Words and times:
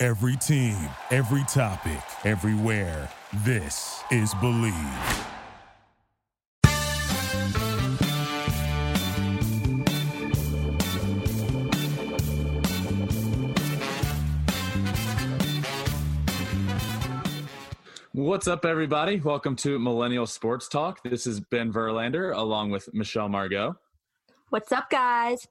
Every 0.00 0.36
team, 0.36 0.76
every 1.10 1.42
topic, 1.48 2.00
everywhere. 2.24 3.10
This 3.44 4.00
is 4.12 4.32
Bleav. 4.34 5.24
What's 18.12 18.46
up, 18.46 18.64
everybody? 18.64 19.18
Welcome 19.18 19.56
to 19.56 19.80
Millennial 19.80 20.26
Sports 20.26 20.68
Talk. 20.68 21.02
This 21.02 21.26
is 21.26 21.40
Ben 21.40 21.72
Verlander 21.72 22.32
along 22.36 22.70
with 22.70 22.88
Michelle 22.94 23.28
Margaux. 23.28 23.74
What's 24.50 24.70
up, 24.70 24.90
guys? 24.90 25.48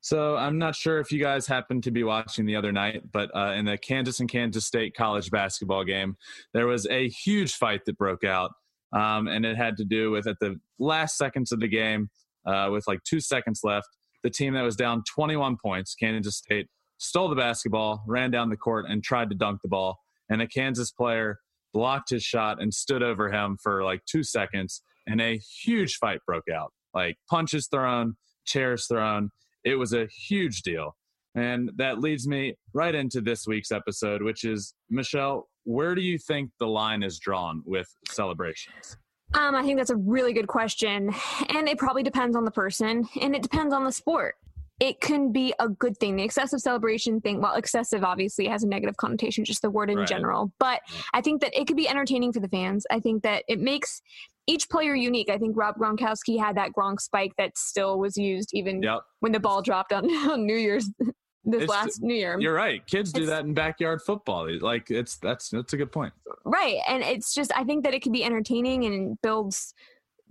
So, 0.00 0.36
I'm 0.36 0.58
not 0.58 0.74
sure 0.74 0.98
if 1.00 1.10
you 1.10 1.20
guys 1.20 1.46
happened 1.46 1.82
to 1.84 1.90
be 1.90 2.04
watching 2.04 2.46
the 2.46 2.56
other 2.56 2.72
night, 2.72 3.10
but 3.12 3.30
uh, 3.34 3.52
in 3.52 3.64
the 3.64 3.78
Kansas 3.78 4.20
and 4.20 4.28
Kansas 4.28 4.66
State 4.66 4.94
college 4.94 5.30
basketball 5.30 5.84
game, 5.84 6.16
there 6.52 6.66
was 6.66 6.86
a 6.88 7.08
huge 7.08 7.54
fight 7.54 7.84
that 7.86 7.96
broke 7.98 8.24
out. 8.24 8.52
Um, 8.92 9.26
and 9.26 9.44
it 9.44 9.56
had 9.56 9.76
to 9.78 9.84
do 9.84 10.12
with 10.12 10.28
at 10.28 10.38
the 10.40 10.60
last 10.78 11.18
seconds 11.18 11.50
of 11.50 11.60
the 11.60 11.68
game, 11.68 12.10
uh, 12.46 12.68
with 12.70 12.86
like 12.86 13.02
two 13.04 13.20
seconds 13.20 13.60
left, 13.64 13.88
the 14.22 14.30
team 14.30 14.54
that 14.54 14.62
was 14.62 14.76
down 14.76 15.02
21 15.12 15.56
points, 15.56 15.94
Kansas 15.94 16.36
State, 16.36 16.68
stole 16.98 17.28
the 17.28 17.36
basketball, 17.36 18.02
ran 18.06 18.30
down 18.30 18.50
the 18.50 18.56
court, 18.56 18.86
and 18.88 19.02
tried 19.02 19.30
to 19.30 19.34
dunk 19.34 19.60
the 19.62 19.68
ball. 19.68 19.98
And 20.30 20.40
a 20.40 20.46
Kansas 20.46 20.90
player 20.90 21.40
blocked 21.72 22.10
his 22.10 22.22
shot 22.22 22.62
and 22.62 22.72
stood 22.72 23.02
over 23.02 23.30
him 23.30 23.58
for 23.62 23.82
like 23.84 24.04
two 24.06 24.22
seconds, 24.22 24.82
and 25.06 25.20
a 25.20 25.38
huge 25.38 25.96
fight 25.96 26.20
broke 26.26 26.48
out. 26.48 26.72
Like 26.94 27.16
punches 27.28 27.66
thrown, 27.66 28.16
chairs 28.46 28.86
thrown. 28.86 29.30
It 29.64 29.76
was 29.76 29.92
a 29.92 30.06
huge 30.06 30.62
deal. 30.62 30.96
And 31.34 31.70
that 31.76 31.98
leads 31.98 32.28
me 32.28 32.54
right 32.72 32.94
into 32.94 33.20
this 33.20 33.46
week's 33.46 33.72
episode, 33.72 34.22
which 34.22 34.44
is 34.44 34.74
Michelle, 34.88 35.48
where 35.64 35.94
do 35.94 36.02
you 36.02 36.18
think 36.18 36.50
the 36.60 36.66
line 36.66 37.02
is 37.02 37.18
drawn 37.18 37.62
with 37.64 37.88
celebrations? 38.08 38.96
Um, 39.34 39.56
I 39.56 39.62
think 39.62 39.78
that's 39.78 39.90
a 39.90 39.96
really 39.96 40.32
good 40.32 40.46
question. 40.46 41.12
And 41.48 41.68
it 41.68 41.78
probably 41.78 42.04
depends 42.04 42.36
on 42.36 42.44
the 42.44 42.52
person 42.52 43.08
and 43.20 43.34
it 43.34 43.42
depends 43.42 43.74
on 43.74 43.84
the 43.84 43.90
sport 43.90 44.36
it 44.80 45.00
can 45.00 45.30
be 45.30 45.54
a 45.60 45.68
good 45.68 45.96
thing. 45.98 46.16
The 46.16 46.24
excessive 46.24 46.60
celebration 46.60 47.20
thing, 47.20 47.40
well, 47.40 47.54
excessive 47.54 48.02
obviously 48.02 48.46
has 48.48 48.64
a 48.64 48.68
negative 48.68 48.96
connotation, 48.96 49.44
just 49.44 49.62
the 49.62 49.70
word 49.70 49.88
in 49.88 49.98
right. 49.98 50.08
general. 50.08 50.52
But 50.58 50.80
I 51.12 51.20
think 51.20 51.40
that 51.42 51.58
it 51.58 51.66
could 51.66 51.76
be 51.76 51.88
entertaining 51.88 52.32
for 52.32 52.40
the 52.40 52.48
fans. 52.48 52.84
I 52.90 53.00
think 53.00 53.22
that 53.22 53.44
it 53.48 53.60
makes 53.60 54.02
each 54.46 54.68
player 54.68 54.94
unique. 54.94 55.30
I 55.30 55.38
think 55.38 55.56
Rob 55.56 55.76
Gronkowski 55.76 56.38
had 56.38 56.56
that 56.56 56.72
Gronk 56.72 57.00
spike 57.00 57.32
that 57.38 57.56
still 57.56 57.98
was 57.98 58.16
used 58.16 58.50
even 58.52 58.82
yep. 58.82 59.00
when 59.20 59.32
the 59.32 59.40
ball 59.40 59.62
dropped 59.62 59.92
on, 59.92 60.10
on 60.30 60.46
New 60.46 60.56
Year's 60.56 60.90
this 61.44 61.62
it's, 61.62 61.70
last 61.70 62.02
New 62.02 62.14
Year. 62.14 62.38
You're 62.40 62.54
right. 62.54 62.86
Kids 62.86 63.12
do 63.12 63.22
it's, 63.22 63.30
that 63.30 63.44
in 63.44 63.54
backyard 63.54 64.00
football. 64.02 64.48
Like 64.60 64.90
it's 64.90 65.16
that's 65.16 65.50
that's 65.50 65.72
a 65.72 65.76
good 65.76 65.92
point. 65.92 66.12
Right, 66.44 66.78
and 66.88 67.02
it's 67.02 67.34
just 67.34 67.52
I 67.56 67.64
think 67.64 67.84
that 67.84 67.94
it 67.94 68.02
can 68.02 68.12
be 68.12 68.24
entertaining 68.24 68.84
and 68.84 69.18
builds 69.22 69.74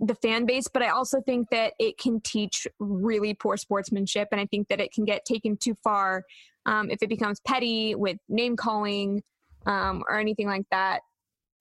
the 0.00 0.14
fan 0.16 0.44
base, 0.44 0.66
but 0.68 0.82
I 0.82 0.88
also 0.88 1.20
think 1.20 1.50
that 1.50 1.74
it 1.78 1.98
can 1.98 2.20
teach 2.20 2.66
really 2.78 3.34
poor 3.34 3.56
sportsmanship. 3.56 4.28
And 4.32 4.40
I 4.40 4.46
think 4.46 4.68
that 4.68 4.80
it 4.80 4.92
can 4.92 5.04
get 5.04 5.24
taken 5.24 5.56
too 5.56 5.74
far 5.84 6.24
um, 6.66 6.90
if 6.90 7.02
it 7.02 7.08
becomes 7.08 7.40
petty 7.46 7.94
with 7.94 8.18
name 8.28 8.56
calling 8.56 9.22
um, 9.66 10.02
or 10.08 10.18
anything 10.18 10.46
like 10.46 10.66
that. 10.70 11.00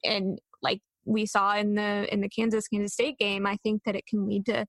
And 0.03 0.39
like 0.61 0.81
we 1.05 1.25
saw 1.25 1.55
in 1.55 1.75
the 1.75 2.11
in 2.13 2.21
the 2.21 2.29
Kansas 2.29 2.67
Kansas 2.67 2.93
State 2.93 3.17
game, 3.17 3.45
I 3.45 3.57
think 3.63 3.81
that 3.85 3.95
it 3.95 4.05
can 4.07 4.27
lead 4.27 4.45
to 4.47 4.65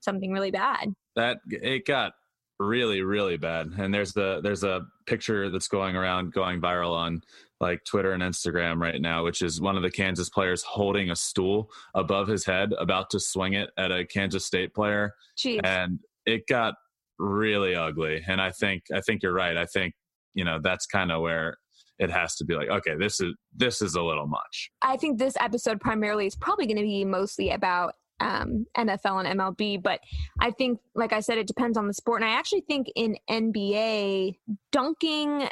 something 0.00 0.32
really 0.32 0.50
bad. 0.50 0.92
That 1.16 1.38
it 1.48 1.86
got 1.86 2.12
really 2.60 3.02
really 3.02 3.36
bad 3.36 3.66
and 3.78 3.92
there's 3.92 4.12
the 4.12 4.40
there's 4.40 4.62
a 4.62 4.86
picture 5.06 5.50
that's 5.50 5.66
going 5.66 5.96
around 5.96 6.32
going 6.32 6.60
viral 6.60 6.92
on 6.92 7.20
like 7.64 7.82
Twitter 7.84 8.12
and 8.12 8.22
Instagram 8.22 8.78
right 8.78 9.00
now, 9.00 9.24
which 9.24 9.40
is 9.40 9.60
one 9.60 9.76
of 9.76 9.82
the 9.82 9.90
Kansas 9.90 10.28
players 10.28 10.62
holding 10.62 11.10
a 11.10 11.16
stool 11.16 11.70
above 11.94 12.28
his 12.28 12.44
head, 12.44 12.72
about 12.78 13.08
to 13.10 13.20
swing 13.20 13.54
it 13.54 13.70
at 13.78 13.90
a 13.90 14.04
Kansas 14.04 14.44
State 14.44 14.74
player. 14.74 15.12
Jeez. 15.38 15.60
And 15.64 16.00
it 16.26 16.42
got 16.46 16.74
really 17.18 17.74
ugly. 17.74 18.22
And 18.26 18.40
I 18.40 18.50
think 18.50 18.82
I 18.94 19.00
think 19.00 19.22
you're 19.22 19.32
right. 19.32 19.56
I 19.56 19.64
think, 19.66 19.94
you 20.34 20.44
know, 20.44 20.58
that's 20.62 20.86
kind 20.86 21.10
of 21.10 21.22
where 21.22 21.56
it 21.98 22.10
has 22.10 22.34
to 22.36 22.44
be 22.44 22.54
like, 22.54 22.68
okay, 22.68 22.94
this 22.98 23.20
is 23.20 23.34
this 23.54 23.80
is 23.82 23.94
a 23.94 24.02
little 24.02 24.26
much. 24.26 24.70
I 24.82 24.96
think 24.96 25.18
this 25.18 25.34
episode 25.38 25.80
primarily 25.80 26.26
is 26.26 26.36
probably 26.36 26.66
going 26.66 26.78
to 26.78 26.82
be 26.82 27.04
mostly 27.04 27.50
about 27.50 27.94
um, 28.20 28.66
NFL 28.76 29.24
and 29.24 29.40
MLB, 29.40 29.82
but 29.82 30.00
I 30.40 30.50
think, 30.50 30.78
like 30.94 31.12
I 31.12 31.20
said, 31.20 31.38
it 31.38 31.46
depends 31.46 31.76
on 31.76 31.86
the 31.86 31.94
sport. 31.94 32.22
And 32.22 32.30
I 32.30 32.34
actually 32.34 32.62
think 32.62 32.88
in 32.96 33.16
NBA, 33.28 34.36
dunking 34.72 35.48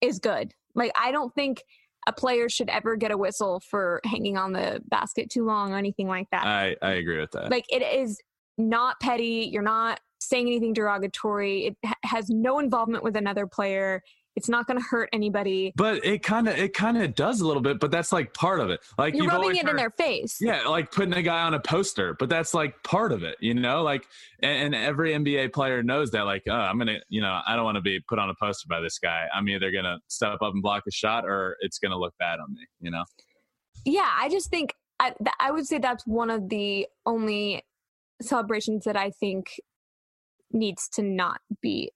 is 0.00 0.18
good. 0.18 0.52
Like, 0.74 0.92
I 1.00 1.10
don't 1.10 1.34
think 1.34 1.62
a 2.06 2.12
player 2.12 2.48
should 2.48 2.68
ever 2.68 2.96
get 2.96 3.10
a 3.10 3.16
whistle 3.16 3.60
for 3.60 4.00
hanging 4.04 4.36
on 4.36 4.52
the 4.52 4.80
basket 4.88 5.30
too 5.30 5.44
long 5.44 5.72
or 5.72 5.78
anything 5.78 6.06
like 6.06 6.28
that. 6.30 6.46
I, 6.46 6.76
I 6.82 6.92
agree 6.92 7.18
with 7.18 7.32
that. 7.32 7.50
Like, 7.50 7.64
it 7.68 7.82
is 7.82 8.20
not 8.58 9.00
petty. 9.00 9.48
You're 9.52 9.62
not 9.62 10.00
saying 10.20 10.46
anything 10.46 10.72
derogatory. 10.72 11.66
It 11.66 11.76
ha- 11.84 11.94
has 12.04 12.28
no 12.28 12.58
involvement 12.58 13.04
with 13.04 13.16
another 13.16 13.46
player. 13.46 14.02
It's 14.36 14.50
not 14.50 14.66
going 14.66 14.78
to 14.78 14.84
hurt 14.84 15.08
anybody. 15.14 15.72
But 15.76 16.04
it 16.04 16.22
kind 16.22 16.46
of 16.46 16.56
it 16.58 16.74
kind 16.74 16.98
of 16.98 17.14
does 17.14 17.40
a 17.40 17.46
little 17.46 17.62
bit. 17.62 17.80
But 17.80 17.90
that's 17.90 18.12
like 18.12 18.34
part 18.34 18.60
of 18.60 18.68
it. 18.68 18.80
Like 18.98 19.14
you're 19.14 19.26
rubbing 19.26 19.56
it 19.56 19.62
heard, 19.62 19.70
in 19.70 19.76
their 19.76 19.90
face. 19.90 20.36
Yeah, 20.40 20.68
like 20.68 20.92
putting 20.92 21.14
a 21.14 21.22
guy 21.22 21.42
on 21.42 21.54
a 21.54 21.60
poster. 21.60 22.14
But 22.18 22.28
that's 22.28 22.52
like 22.52 22.82
part 22.82 23.12
of 23.12 23.22
it. 23.22 23.36
You 23.40 23.54
know, 23.54 23.82
like 23.82 24.06
and, 24.40 24.74
and 24.74 24.84
every 24.84 25.12
NBA 25.12 25.54
player 25.54 25.82
knows 25.82 26.10
that. 26.10 26.26
Like, 26.26 26.42
oh, 26.48 26.52
I'm 26.52 26.76
gonna, 26.76 26.98
you 27.08 27.22
know, 27.22 27.40
I 27.46 27.56
don't 27.56 27.64
want 27.64 27.76
to 27.76 27.82
be 27.82 27.98
put 28.06 28.18
on 28.18 28.28
a 28.28 28.34
poster 28.34 28.66
by 28.68 28.80
this 28.80 28.98
guy. 28.98 29.26
I'm 29.34 29.48
either 29.48 29.70
gonna 29.70 29.98
step 30.08 30.42
up 30.42 30.52
and 30.52 30.62
block 30.62 30.82
a 30.86 30.90
shot, 30.90 31.24
or 31.24 31.56
it's 31.60 31.78
gonna 31.78 31.98
look 31.98 32.14
bad 32.18 32.38
on 32.38 32.52
me. 32.52 32.66
You 32.80 32.90
know. 32.90 33.04
Yeah, 33.86 34.10
I 34.18 34.28
just 34.28 34.50
think 34.50 34.74
I, 35.00 35.14
I 35.40 35.50
would 35.50 35.66
say 35.66 35.78
that's 35.78 36.06
one 36.06 36.30
of 36.30 36.48
the 36.50 36.86
only 37.06 37.62
celebrations 38.20 38.84
that 38.84 38.96
I 38.96 39.10
think 39.10 39.60
needs 40.52 40.88
to 40.90 41.02
not 41.02 41.40
be 41.60 41.92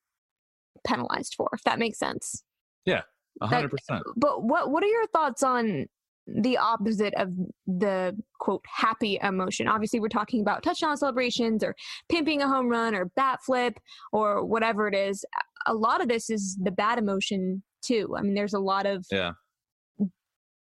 penalized 0.87 1.35
for, 1.37 1.49
if 1.53 1.63
that 1.65 1.79
makes 1.79 1.99
sense. 1.99 2.43
Yeah, 2.85 3.03
hundred 3.43 3.71
percent. 3.71 4.03
But 4.17 4.45
what 4.45 4.71
what 4.71 4.83
are 4.83 4.89
your 4.89 5.07
thoughts 5.09 5.43
on 5.43 5.87
the 6.27 6.59
opposite 6.59 7.15
of 7.15 7.31
the 7.67 8.17
quote 8.41 8.65
happy 8.67 9.19
emotion? 9.23 9.69
Obviously, 9.69 10.01
we're 10.01 10.09
talking 10.09 10.41
about 10.41 10.63
touchdown 10.63 10.97
celebrations 10.97 11.63
or 11.63 11.75
pimping 12.09 12.43
a 12.43 12.49
home 12.49 12.69
run 12.69 12.95
or 12.95 13.07
bat 13.17 13.41
flip 13.45 13.79
or 14.13 14.45
whatever 14.45 14.89
it 14.89 14.95
is. 14.95 15.25
A 15.67 15.75
lot 15.75 16.01
of 16.01 16.09
this 16.09 16.31
is 16.31 16.59
the 16.63 16.71
bad 16.71 16.99
emotion 16.99 17.63
too. 17.83 18.15
I 18.17 18.23
mean, 18.23 18.35
there's 18.35 18.55
a 18.55 18.61
lot 18.61 18.87
of 18.87 19.05
yeah 19.11 19.33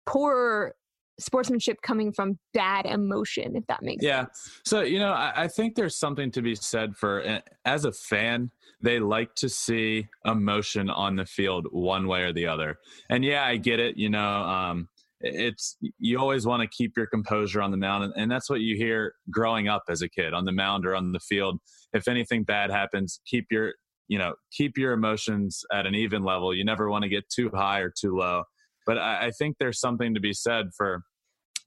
poor 0.06 0.76
sportsmanship 1.20 1.82
coming 1.82 2.12
from 2.12 2.38
bad 2.54 2.86
emotion, 2.86 3.56
if 3.56 3.66
that 3.68 3.84
makes 3.84 4.04
yeah. 4.04 4.22
sense. 4.22 4.30
Yeah. 4.46 4.62
So, 4.66 4.82
you 4.82 5.00
know, 5.00 5.12
I, 5.12 5.44
I, 5.44 5.48
think 5.48 5.76
there's 5.76 5.98
something 5.98 6.32
to 6.32 6.42
be 6.42 6.56
said 6.56 6.96
for 6.96 7.22
eh, 7.22 7.40
as 7.64 7.86
a 7.86 7.92
fan, 7.92 8.52
they 8.82 9.00
like 9.00 9.34
to 9.36 9.50
see 9.50 10.08
emotion 10.26 10.90
on 10.90 11.16
the 11.16 11.26
field 11.26 11.68
one 11.72 12.08
way 12.08 12.24
or 12.24 12.34
the 12.34 12.48
other. 12.48 12.78
And 13.10 13.24
yeah, 13.24 13.46
I 13.46 13.58
get 13.58 13.80
it. 13.80 13.98
You 13.98 14.10
know, 14.10 14.44
um, 14.44 14.90
it's 15.22 15.78
you 15.98 16.20
always 16.20 16.46
want 16.46 16.62
to 16.62 16.68
keep 16.68 16.94
your 16.96 17.08
composure 17.08 17.62
on 17.62 17.72
the 17.72 17.78
mound 17.78 18.04
and, 18.04 18.14
and 18.16 18.32
that's 18.32 18.50
what 18.50 18.62
you 18.62 18.76
hear 18.76 19.14
growing 19.32 19.68
up 19.68 19.84
as 19.90 20.02
a 20.02 20.10
kid 20.10 20.34
on 20.34 20.46
the 20.46 20.52
mound 20.52 20.86
or 20.86 20.96
on 20.96 21.12
the 21.12 21.20
field 21.20 21.60
if 21.94 22.08
anything 22.08 22.44
bad 22.44 22.70
happens 22.70 23.22
keep 23.26 23.46
your 23.50 23.74
you 24.08 24.20
know 24.20 24.34
keep 24.52 24.78
your 24.78 24.92
emotions 24.92 25.64
at 25.72 25.86
an 25.86 25.96
even 25.96 26.24
level 26.24 26.54
you 26.54 26.66
never 26.66 26.90
want 26.90 27.02
to 27.04 27.10
get 27.10 27.28
too 27.30 27.50
high 27.54 27.80
or 27.80 27.90
too 27.90 28.16
low 28.16 28.44
but 28.86 28.98
I, 28.98 29.28
I 29.28 29.32
think 29.32 29.58
there's 29.60 29.80
something 29.80 30.14
to 30.14 30.20
be 30.20 30.34
said 30.34 30.68
for. 30.76 31.04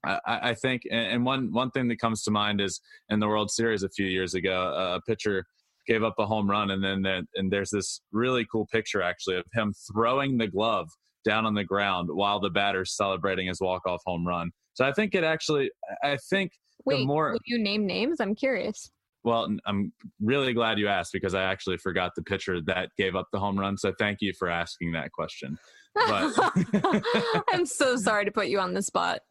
I, 0.05 0.19
I 0.25 0.53
think, 0.53 0.83
and 0.89 1.25
one 1.25 1.51
one 1.51 1.71
thing 1.71 1.87
that 1.89 1.99
comes 1.99 2.23
to 2.23 2.31
mind 2.31 2.61
is 2.61 2.79
in 3.09 3.19
the 3.19 3.27
World 3.27 3.51
Series 3.51 3.83
a 3.83 3.89
few 3.89 4.05
years 4.05 4.33
ago, 4.33 4.73
a 4.95 5.01
pitcher 5.01 5.45
gave 5.87 6.03
up 6.03 6.15
a 6.19 6.25
home 6.25 6.49
run, 6.49 6.71
and 6.71 6.83
then 6.83 7.01
there, 7.01 7.21
and 7.35 7.51
there's 7.51 7.71
this 7.71 8.01
really 8.11 8.45
cool 8.51 8.67
picture 8.71 9.01
actually 9.01 9.37
of 9.37 9.45
him 9.53 9.73
throwing 9.91 10.37
the 10.37 10.47
glove 10.47 10.87
down 11.25 11.45
on 11.45 11.53
the 11.53 11.63
ground 11.65 12.07
while 12.11 12.39
the 12.39 12.49
batter's 12.49 12.95
celebrating 12.95 13.47
his 13.47 13.59
walk 13.59 13.85
off 13.85 14.01
home 14.05 14.25
run. 14.25 14.51
So 14.73 14.85
I 14.85 14.93
think 14.93 15.13
it 15.15 15.25
actually, 15.25 15.69
I 16.01 16.17
think 16.29 16.51
Wait, 16.85 16.99
the 16.99 17.05
more 17.05 17.31
will 17.33 17.39
you 17.45 17.61
name 17.61 17.85
names? 17.85 18.21
I'm 18.21 18.35
curious. 18.35 18.89
well, 19.25 19.53
I'm 19.65 19.91
really 20.21 20.53
glad 20.53 20.79
you 20.79 20.87
asked 20.87 21.11
because 21.11 21.33
I 21.35 21.43
actually 21.43 21.77
forgot 21.77 22.13
the 22.15 22.23
pitcher 22.23 22.61
that 22.67 22.89
gave 22.97 23.15
up 23.17 23.27
the 23.33 23.39
home 23.39 23.59
run. 23.59 23.77
So 23.77 23.91
thank 23.99 24.19
you 24.21 24.31
for 24.39 24.49
asking 24.49 24.93
that 24.93 25.11
question. 25.11 25.57
But 25.95 27.03
I'm 27.51 27.65
so 27.65 27.97
sorry 27.97 28.25
to 28.25 28.31
put 28.31 28.47
you 28.47 28.59
on 28.59 28.73
the 28.73 28.81
spot. 28.81 29.21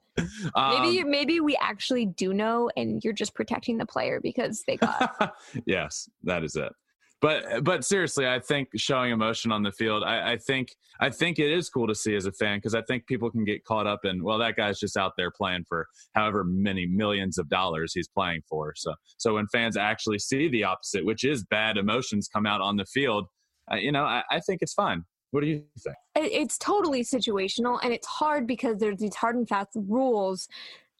um, 0.54 0.82
Maybe 0.82 1.04
maybe 1.04 1.40
we 1.40 1.56
actually 1.60 2.06
do 2.06 2.34
know, 2.34 2.70
and 2.76 3.02
you're 3.04 3.12
just 3.12 3.34
protecting 3.34 3.78
the 3.78 3.86
player 3.86 4.20
because 4.20 4.64
they 4.66 4.76
got. 4.76 5.34
yes, 5.66 6.08
that 6.24 6.42
is 6.42 6.56
it. 6.56 6.72
But 7.20 7.64
but 7.64 7.84
seriously, 7.84 8.28
I 8.28 8.38
think 8.38 8.68
showing 8.76 9.10
emotion 9.10 9.50
on 9.50 9.64
the 9.64 9.72
field, 9.72 10.04
I, 10.04 10.32
I 10.32 10.36
think 10.36 10.68
I 11.00 11.10
think 11.10 11.38
it 11.38 11.50
is 11.50 11.68
cool 11.68 11.88
to 11.88 11.94
see 11.94 12.14
as 12.14 12.26
a 12.26 12.32
fan 12.32 12.58
because 12.58 12.74
I 12.74 12.82
think 12.82 13.06
people 13.06 13.30
can 13.30 13.44
get 13.44 13.64
caught 13.64 13.88
up 13.88 14.04
in 14.04 14.22
well, 14.22 14.38
that 14.38 14.56
guy's 14.56 14.78
just 14.78 14.96
out 14.96 15.12
there 15.16 15.30
playing 15.30 15.64
for 15.68 15.86
however 16.14 16.44
many 16.44 16.86
millions 16.86 17.36
of 17.36 17.48
dollars 17.48 17.92
he's 17.92 18.08
playing 18.08 18.42
for. 18.48 18.72
So 18.76 18.94
so 19.16 19.34
when 19.34 19.48
fans 19.48 19.76
actually 19.76 20.20
see 20.20 20.48
the 20.48 20.62
opposite, 20.64 21.04
which 21.04 21.24
is 21.24 21.44
bad 21.44 21.76
emotions 21.76 22.28
come 22.32 22.46
out 22.46 22.60
on 22.60 22.76
the 22.76 22.86
field, 22.86 23.26
uh, 23.70 23.76
you 23.76 23.90
know, 23.90 24.04
I, 24.04 24.22
I 24.30 24.38
think 24.40 24.62
it's 24.62 24.74
fine. 24.74 25.04
What 25.30 25.42
do 25.42 25.46
you 25.46 25.64
think? 25.78 25.96
it's 26.16 26.58
totally 26.58 27.02
situational 27.04 27.78
and 27.82 27.92
it's 27.92 28.06
hard 28.06 28.46
because 28.46 28.78
there's 28.78 28.98
these 28.98 29.14
hard 29.14 29.36
and 29.36 29.48
fast 29.48 29.70
rules 29.74 30.48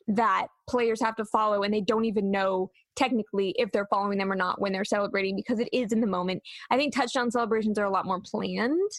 that 0.07 0.47
players 0.69 1.01
have 1.01 1.17
to 1.17 1.25
follow 1.25 1.63
and 1.63 1.75
they 1.75 1.81
don't 1.81 2.05
even 2.05 2.31
know 2.31 2.71
technically 2.97 3.55
if 3.59 3.71
they're 3.73 3.87
following 3.91 4.19
them 4.19 4.31
or 4.33 4.37
not 4.37 4.61
when 4.61 4.73
they're 4.73 4.85
celebrating 4.85 5.35
because 5.37 5.59
it 5.61 5.69
is 5.73 5.93
in 5.93 6.01
the 6.01 6.07
moment 6.07 6.43
i 6.71 6.77
think 6.77 6.95
touchdown 6.95 7.31
celebrations 7.31 7.79
are 7.79 7.85
a 7.85 7.91
lot 7.91 8.07
more 8.07 8.21
planned 8.21 8.91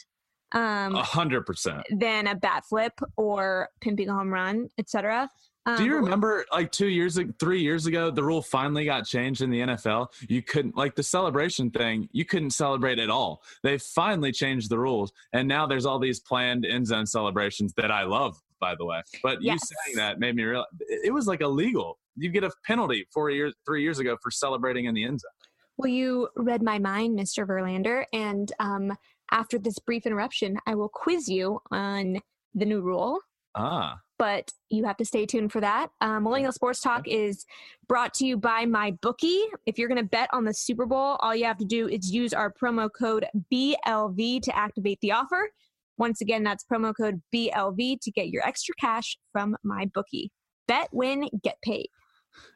um, 0.51 0.95
A 0.95 1.03
hundred 1.03 1.45
percent. 1.45 1.83
than 1.91 2.27
a 2.27 2.35
bat 2.35 2.63
flip 2.67 2.93
or 3.17 3.69
pimping 3.81 4.09
a 4.09 4.13
home 4.13 4.31
run 4.33 4.67
etc 4.77 5.29
um, 5.65 5.77
Do 5.77 5.83
you 5.83 5.95
remember 5.95 6.45
like 6.51 6.71
two 6.71 6.87
years, 6.87 7.19
three 7.39 7.61
years 7.61 7.85
ago, 7.85 8.09
the 8.09 8.23
rule 8.23 8.41
finally 8.41 8.85
got 8.85 9.05
changed 9.05 9.41
in 9.41 9.49
the 9.49 9.59
NFL? 9.59 10.07
You 10.27 10.41
couldn't, 10.41 10.75
like 10.75 10.95
the 10.95 11.03
celebration 11.03 11.69
thing, 11.69 12.07
you 12.11 12.25
couldn't 12.25 12.51
celebrate 12.51 12.99
at 12.99 13.09
all. 13.09 13.43
They 13.63 13.77
finally 13.77 14.31
changed 14.31 14.69
the 14.69 14.79
rules. 14.79 15.11
And 15.33 15.47
now 15.47 15.67
there's 15.67 15.85
all 15.85 15.99
these 15.99 16.19
planned 16.19 16.65
end 16.65 16.87
zone 16.87 17.05
celebrations 17.05 17.73
that 17.77 17.91
I 17.91 18.03
love, 18.03 18.41
by 18.59 18.75
the 18.75 18.85
way. 18.85 19.01
But 19.21 19.41
you 19.41 19.57
saying 19.57 19.97
that 19.97 20.19
made 20.19 20.35
me 20.35 20.43
realize 20.43 20.67
it 20.79 21.07
it 21.07 21.11
was 21.11 21.27
like 21.27 21.41
illegal. 21.41 21.99
You 22.15 22.29
get 22.29 22.43
a 22.43 22.51
penalty 22.65 23.07
four 23.13 23.29
years, 23.29 23.53
three 23.65 23.83
years 23.83 23.99
ago 23.99 24.17
for 24.21 24.31
celebrating 24.31 24.85
in 24.85 24.93
the 24.93 25.03
end 25.03 25.19
zone. 25.19 25.31
Well, 25.77 25.87
you 25.89 26.27
read 26.35 26.61
my 26.61 26.77
mind, 26.77 27.17
Mr. 27.17 27.47
Verlander. 27.47 28.03
And 28.11 28.51
um, 28.59 28.93
after 29.31 29.57
this 29.57 29.79
brief 29.79 30.05
interruption, 30.05 30.57
I 30.65 30.75
will 30.75 30.89
quiz 30.89 31.29
you 31.29 31.59
on 31.71 32.19
the 32.53 32.65
new 32.65 32.81
rule. 32.81 33.19
Ah, 33.55 33.97
But 34.19 34.51
you 34.69 34.85
have 34.85 34.97
to 34.97 35.05
stay 35.05 35.25
tuned 35.25 35.51
for 35.51 35.61
that. 35.61 35.89
Uh, 36.01 36.19
Millennial 36.19 36.51
Sports 36.51 36.81
Talk 36.81 37.07
is 37.07 37.45
brought 37.87 38.13
to 38.15 38.25
you 38.25 38.37
by 38.37 38.65
my 38.65 38.91
bookie. 39.01 39.41
If 39.65 39.79
you're 39.79 39.87
going 39.87 39.97
to 39.97 40.03
bet 40.03 40.29
on 40.33 40.43
the 40.43 40.53
Super 40.53 40.85
Bowl, 40.85 41.17
all 41.21 41.33
you 41.33 41.45
have 41.45 41.57
to 41.57 41.65
do 41.65 41.87
is 41.87 42.11
use 42.11 42.33
our 42.33 42.53
promo 42.53 42.89
code 42.91 43.25
BLV 43.51 44.41
to 44.43 44.55
activate 44.55 44.99
the 45.01 45.13
offer. 45.13 45.49
Once 45.97 46.21
again, 46.21 46.43
that's 46.43 46.63
promo 46.63 46.93
code 46.95 47.21
BLV 47.33 47.99
to 48.01 48.11
get 48.11 48.29
your 48.29 48.45
extra 48.45 48.75
cash 48.79 49.17
from 49.31 49.55
MyBookie. 49.65 50.29
Bet, 50.67 50.89
win, 50.91 51.29
get 51.41 51.57
paid. 51.63 51.87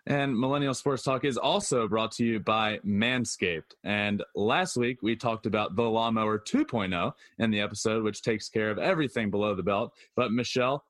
And 0.05 0.37
Millennial 0.37 0.73
Sports 0.73 1.03
Talk 1.03 1.25
is 1.25 1.37
also 1.37 1.87
brought 1.87 2.11
to 2.13 2.25
you 2.25 2.39
by 2.39 2.79
Manscaped. 2.85 3.73
And 3.83 4.23
last 4.35 4.77
week 4.77 5.01
we 5.01 5.15
talked 5.15 5.45
about 5.45 5.75
the 5.75 5.83
Lawnmower 5.83 6.39
2.0 6.39 7.11
in 7.39 7.51
the 7.51 7.61
episode, 7.61 8.03
which 8.03 8.21
takes 8.21 8.49
care 8.49 8.69
of 8.69 8.77
everything 8.77 9.31
below 9.31 9.55
the 9.55 9.63
belt. 9.63 9.93
But 10.15 10.31
Michelle, 10.31 10.83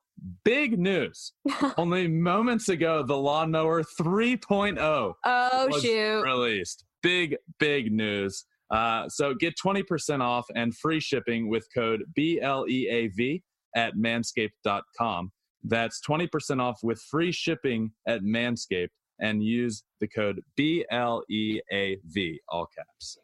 big 0.44 0.78
news. 0.78 1.32
Only 1.76 2.08
moments 2.08 2.68
ago, 2.68 3.02
the 3.02 3.16
Lawnmower 3.16 3.82
3.0 4.00 4.78
Oh, 5.24 5.66
was 5.68 5.82
shoot. 5.82 6.22
released. 6.22 6.84
Big, 7.02 7.36
big 7.58 7.92
news. 7.92 8.44
Uh, 8.70 9.08
so 9.08 9.34
get 9.34 9.54
20% 9.62 10.20
off 10.20 10.46
and 10.54 10.76
free 10.76 11.00
shipping 11.00 11.48
with 11.48 11.66
code 11.74 12.02
BLEAV 12.18 13.42
at 13.76 13.94
manscaped.com. 13.96 15.32
That's 15.62 16.00
20% 16.08 16.60
off 16.60 16.78
with 16.82 17.00
free 17.10 17.32
shipping 17.32 17.92
at 18.06 18.22
Manscaped 18.22 18.88
and 19.20 19.42
use 19.42 19.82
the 20.00 20.08
code 20.08 20.40
BLEAV, 20.58 22.36
all 22.48 22.66
caps. 22.76 23.18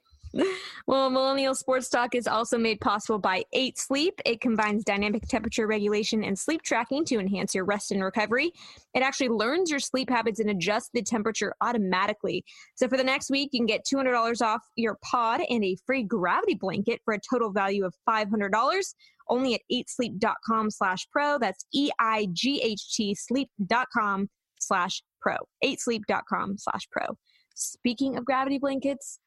Well, 0.87 1.11
Millennial 1.11 1.55
Sports 1.55 1.89
Talk 1.89 2.15
is 2.15 2.27
also 2.27 2.59
made 2.59 2.81
possible 2.81 3.19
by 3.19 3.45
8 3.53 3.79
Sleep. 3.79 4.21
It 4.25 4.41
combines 4.41 4.85
dynamic 4.85 5.27
temperature 5.29 5.67
regulation 5.67 6.25
and 6.25 6.39
sleep 6.39 6.63
tracking 6.63 7.05
to 7.07 7.19
enhance 7.19 7.55
your 7.55 7.65
rest 7.65 7.93
and 7.93 8.03
recovery. 8.03 8.53
It 8.95 9.03
actually 9.03 9.29
learns 9.29 9.71
your 9.71 9.81
sleep 9.81 10.11
habits 10.11 10.41
and 10.41 10.51
adjusts 10.51 10.91
the 10.93 11.03
temperature 11.03 11.55
automatically. 11.61 12.45
So 12.75 12.89
for 12.89 12.97
the 12.97 13.05
next 13.05 13.31
week, 13.31 13.51
you 13.53 13.61
can 13.61 13.67
get 13.67 13.85
$200 13.85 14.43
off 14.45 14.63
your 14.77 14.99
pod 15.05 15.43
and 15.49 15.65
a 15.65 15.77
free 15.87 16.03
gravity 16.03 16.55
blanket 16.55 17.01
for 17.05 17.15
a 17.15 17.21
total 17.21 17.53
value 17.53 17.85
of 17.85 17.95
$500 18.09 18.95
only 19.29 19.55
at 19.55 19.61
8sleep.com 19.73 20.71
slash 20.71 21.07
pro. 21.11 21.39
That's 21.39 21.65
E-I-G-H-T 21.73 23.15
sleep.com 23.15 24.29
slash 24.59 25.03
pro. 25.21 25.37
8sleep.com 25.65 26.59
slash 26.59 26.89
pro. 26.91 27.17
Speaking 27.55 28.17
of 28.17 28.25
gravity 28.25 28.59
blankets, 28.59 29.21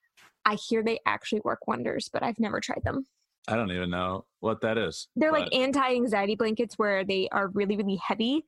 I 0.45 0.56
hear 0.56 0.84
they 0.84 1.00
actually 1.06 1.42
work 1.44 1.68
wonders, 1.68 2.10
but 2.12 2.24
I've 2.24 2.40
never 2.40 2.60
tried 2.60 2.84
them. 2.84 3.06
I 3.48 3.56
don't 3.56 3.72
even 3.72 3.90
know 3.90 4.25
what 4.40 4.62
that 4.62 4.78
is. 4.78 5.07
They're 5.16 5.31
but 5.31 5.42
like 5.42 5.56
anti-anxiety 5.56 6.36
blankets 6.36 6.75
where 6.78 7.04
they 7.04 7.28
are 7.31 7.50
really 7.50 7.75
really 7.75 8.00
heavy 8.06 8.45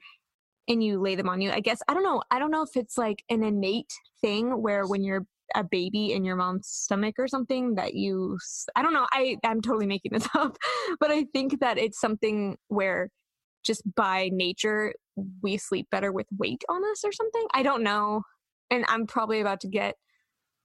and 0.67 0.83
you 0.83 1.01
lay 1.01 1.15
them 1.15 1.29
on 1.29 1.41
you. 1.41 1.51
I 1.51 1.59
guess 1.59 1.79
I 1.87 1.93
don't 1.93 2.03
know. 2.03 2.23
I 2.31 2.39
don't 2.39 2.51
know 2.51 2.63
if 2.63 2.75
it's 2.75 2.97
like 2.97 3.23
an 3.29 3.43
innate 3.43 3.93
thing 4.21 4.61
where 4.61 4.87
when 4.87 5.03
you're 5.03 5.25
a 5.53 5.63
baby 5.63 6.13
in 6.13 6.25
your 6.25 6.35
mom's 6.35 6.67
stomach 6.67 7.15
or 7.19 7.27
something 7.27 7.75
that 7.75 7.93
you 7.93 8.37
I 8.75 8.81
don't 8.81 8.93
know. 8.93 9.05
I 9.11 9.37
I'm 9.43 9.61
totally 9.61 9.85
making 9.85 10.13
this 10.13 10.27
up, 10.35 10.57
but 10.99 11.11
I 11.11 11.25
think 11.33 11.59
that 11.59 11.77
it's 11.77 11.99
something 11.99 12.57
where 12.69 13.09
just 13.63 13.83
by 13.95 14.29
nature 14.31 14.93
we 15.41 15.57
sleep 15.57 15.87
better 15.91 16.11
with 16.11 16.27
weight 16.37 16.63
on 16.69 16.83
us 16.91 17.03
or 17.03 17.11
something. 17.11 17.47
I 17.53 17.63
don't 17.63 17.83
know. 17.83 18.21
And 18.69 18.85
I'm 18.87 19.07
probably 19.07 19.41
about 19.41 19.59
to 19.61 19.67
get 19.67 19.95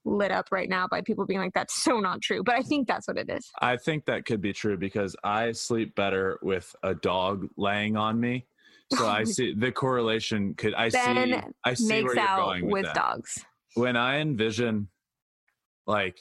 lit 0.04 0.30
up 0.30 0.48
right 0.50 0.68
now 0.68 0.86
by 0.88 1.00
people 1.00 1.26
being 1.26 1.40
like 1.40 1.52
that's 1.54 1.74
so 1.74 2.00
not 2.00 2.20
true, 2.22 2.42
but 2.42 2.54
I 2.54 2.62
think 2.62 2.88
that's 2.88 3.06
what 3.06 3.18
it 3.18 3.28
is. 3.28 3.50
I 3.60 3.76
think 3.76 4.06
that 4.06 4.24
could 4.24 4.40
be 4.40 4.52
true 4.52 4.76
because 4.76 5.14
I 5.22 5.52
sleep 5.52 5.94
better 5.94 6.38
with 6.42 6.74
a 6.82 6.94
dog 6.94 7.48
laying 7.56 7.96
on 7.96 8.18
me. 8.18 8.46
So 8.92 9.06
I 9.06 9.24
see 9.24 9.54
the 9.54 9.72
correlation. 9.72 10.54
Could 10.54 10.74
I 10.74 10.88
see? 10.88 10.98
Ben 10.98 11.52
I 11.64 11.74
see 11.74 11.88
Makes 11.88 12.04
where 12.04 12.14
you're 12.14 12.24
out 12.24 12.44
going 12.44 12.66
with, 12.66 12.84
with 12.84 12.94
dogs. 12.94 13.44
when 13.74 13.96
I 13.96 14.18
envision 14.18 14.88
like 15.86 16.18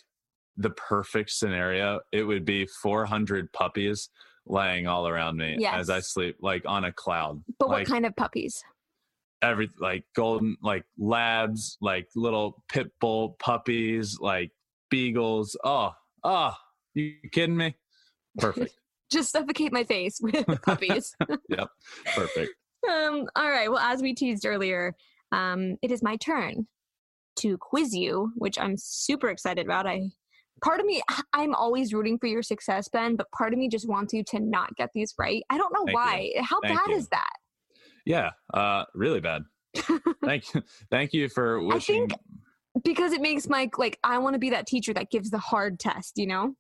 the 0.58 0.70
perfect 0.72 1.32
scenario, 1.32 2.02
it 2.12 2.24
would 2.24 2.46
be 2.46 2.66
400 2.66 3.52
puppies 3.54 4.10
laying 4.46 4.88
all 4.88 5.08
around 5.08 5.38
me 5.38 5.66
as 5.66 5.90
I 5.90 6.00
sleep, 6.02 6.38
like 6.42 6.64
on 6.66 6.86
a 6.86 6.92
cloud. 6.92 7.42
But 7.60 7.70
like 7.70 7.88
what 7.88 7.88
kind 7.88 8.06
of 8.06 8.16
puppies? 8.16 8.64
Every 9.42 9.70
like 9.80 10.04
golden, 10.16 10.58
like 10.62 10.86
labs, 10.98 11.78
like 11.82 12.08
little 12.16 12.64
pit 12.72 12.92
bull 13.00 13.36
puppies, 13.40 14.20
like 14.20 14.52
beagles. 14.90 15.58
Oh, 15.64 15.92
oh, 16.24 16.54
you 16.94 17.16
kidding 17.32 17.58
me? 17.58 17.76
Perfect. 18.38 18.74
Just 19.12 19.32
suffocate 19.32 19.74
my 19.74 19.84
face 19.84 20.20
with 20.22 20.46
puppies. 20.62 21.16
yep, 21.50 21.70
perfect. 22.16 22.52
um, 22.88 23.28
all 23.36 23.50
right. 23.50 23.70
Well, 23.70 23.80
as 23.80 24.02
we 24.02 24.14
teased 24.14 24.46
earlier, 24.46 24.94
um, 25.32 25.78
it 25.82 25.92
is 25.92 26.04
my 26.04 26.16
turn 26.18 26.68
to 27.38 27.58
quiz 27.58 27.96
you, 27.96 28.32
which 28.36 28.60
I'm 28.60 28.76
super 28.78 29.30
excited 29.30 29.66
about. 29.66 29.88
I 29.88 30.02
part 30.64 30.80
of 30.80 30.86
me 30.86 31.02
I'm 31.34 31.56
always 31.56 31.94
rooting 31.94 32.20
for 32.20 32.28
your 32.28 32.44
success, 32.44 32.88
Ben, 32.90 33.16
but 33.16 33.32
part 33.32 33.54
of 33.54 33.60
me 33.60 33.68
just 33.70 33.88
wants 33.88 34.14
you 34.14 34.24
to 34.26 34.40
not 34.40 34.76
get 34.76 34.90
these 34.94 35.14
right. 35.18 35.44
I 35.50 35.58
don't 35.58 35.74
know 35.74 35.86
Thank 35.86 35.96
why. 35.96 36.32
How 36.42 36.60
Thank 36.62 36.78
bad 36.78 36.90
you. 36.90 36.98
is 36.98 37.08
that? 37.10 37.30
Yeah, 38.06 38.32
uh, 38.54 38.86
really 38.94 39.20
bad. 39.20 39.44
Thank 40.26 40.54
you, 40.54 40.62
thank 40.90 41.14
you 41.14 41.30
for 41.30 41.62
wishing. 41.64 42.04
I 42.04 42.08
think- 42.08 42.84
Because 42.84 43.14
it 43.14 43.22
makes 43.22 43.48
my 43.48 43.70
like 43.78 44.00
I 44.04 44.18
want 44.20 44.34
to 44.34 44.40
be 44.40 44.50
that 44.52 44.68
teacher 44.68 44.94
that 44.94 45.12
gives 45.12 45.30
the 45.30 45.38
hard 45.38 45.80
test, 45.80 46.18
you 46.18 46.28
know? 46.28 46.56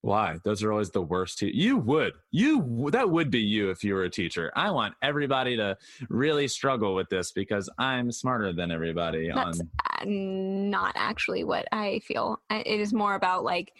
Why? 0.00 0.38
Those 0.44 0.64
are 0.64 0.72
always 0.72 0.90
the 0.90 1.00
worst. 1.00 1.38
Te- 1.38 1.54
you 1.54 1.76
would, 1.76 2.14
you 2.32 2.88
that 2.90 3.08
would 3.08 3.30
be 3.30 3.38
you 3.38 3.70
if 3.70 3.84
you 3.84 3.94
were 3.94 4.02
a 4.02 4.10
teacher. 4.10 4.50
I 4.56 4.72
want 4.72 4.94
everybody 5.00 5.56
to 5.56 5.76
really 6.08 6.48
struggle 6.48 6.96
with 6.96 7.08
this 7.08 7.30
because 7.30 7.70
I'm 7.78 8.10
smarter 8.10 8.52
than 8.52 8.72
everybody. 8.72 9.30
That's 9.32 9.60
on 9.60 9.70
uh, 10.00 10.04
not 10.04 10.94
actually 10.96 11.44
what 11.44 11.68
I 11.70 12.00
feel. 12.00 12.42
It 12.50 12.66
is 12.80 12.92
more 12.92 13.14
about 13.14 13.44
like, 13.44 13.72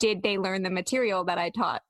did 0.00 0.22
they 0.24 0.36
learn 0.36 0.64
the 0.64 0.70
material 0.70 1.22
that 1.26 1.38
I 1.38 1.50
taught? 1.50 1.82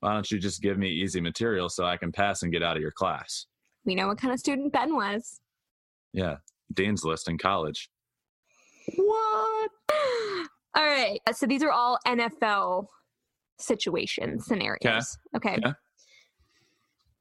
Why 0.00 0.12
don't 0.12 0.30
you 0.30 0.38
just 0.38 0.62
give 0.62 0.78
me 0.78 0.88
easy 0.90 1.20
material 1.20 1.68
so 1.68 1.84
I 1.84 1.96
can 1.96 2.12
pass 2.12 2.42
and 2.42 2.52
get 2.52 2.62
out 2.62 2.76
of 2.76 2.82
your 2.82 2.92
class? 2.92 3.46
We 3.84 3.94
know 3.94 4.08
what 4.08 4.18
kind 4.18 4.32
of 4.32 4.38
student 4.38 4.72
Ben 4.72 4.94
was. 4.94 5.40
Yeah, 6.12 6.36
dean's 6.72 7.04
list 7.04 7.28
in 7.28 7.38
college. 7.38 7.90
What? 8.96 9.70
All 10.74 10.86
right. 10.86 11.20
So 11.34 11.46
these 11.46 11.62
are 11.62 11.70
all 11.70 11.98
NFL 12.06 12.86
situations, 13.58 14.46
scenarios. 14.46 15.18
Okay. 15.36 15.56
Okay. 15.56 15.72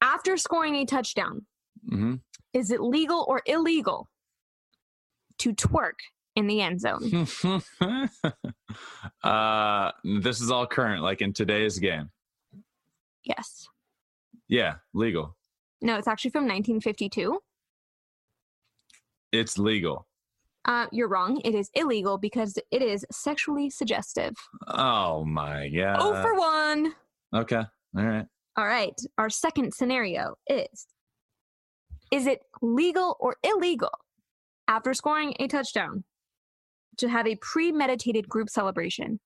After 0.02 0.38
scoring 0.38 0.76
a 0.76 0.86
touchdown, 0.86 1.46
hmm 1.90 2.16
is 2.54 2.72
it 2.72 2.82
legal 2.82 3.26
or 3.28 3.42
illegal 3.46 4.08
to 5.40 5.54
twerk 5.54 6.00
in 6.38 6.48
the 6.48 6.62
end 6.62 6.80
zone. 6.80 7.28
uh, 9.24 9.92
this 10.04 10.40
is 10.40 10.52
all 10.52 10.68
current, 10.68 11.02
like 11.02 11.22
in 11.22 11.34
today's 11.34 11.80
game. 11.80 12.12
Yes. 13.28 13.68
Yeah, 14.48 14.76
legal. 14.94 15.36
No, 15.82 15.98
it's 15.98 16.08
actually 16.08 16.32
from 16.32 16.44
1952. 16.44 17.40
It's 19.32 19.58
legal. 19.58 20.08
Uh, 20.66 20.88
you're 20.92 21.08
wrong. 21.08 21.40
It 21.44 21.54
is 21.56 21.70
illegal 21.74 22.18
because 22.18 22.58
it 22.72 22.82
is 22.82 23.06
sexually 23.12 23.70
suggestive. 23.70 24.34
Oh 24.68 25.24
my 25.26 25.70
god. 25.70 25.98
oh 26.00 26.22
for 26.22 26.38
one. 26.38 26.94
Okay. 27.34 27.62
All 27.98 28.06
right. 28.06 28.26
All 28.58 28.66
right. 28.66 29.00
Our 29.18 29.30
second 29.30 29.74
scenario 29.74 30.36
is 30.48 30.88
Is 32.12 32.26
it 32.28 32.40
legal 32.62 33.16
or 33.20 33.38
illegal 33.44 33.92
after 34.68 34.94
scoring 34.94 35.36
a 35.40 35.48
touchdown 35.48 36.04
to 36.98 37.08
have 37.08 37.28
a 37.28 37.36
premeditated 37.36 38.28
group 38.28 38.50
celebration? 38.50 39.20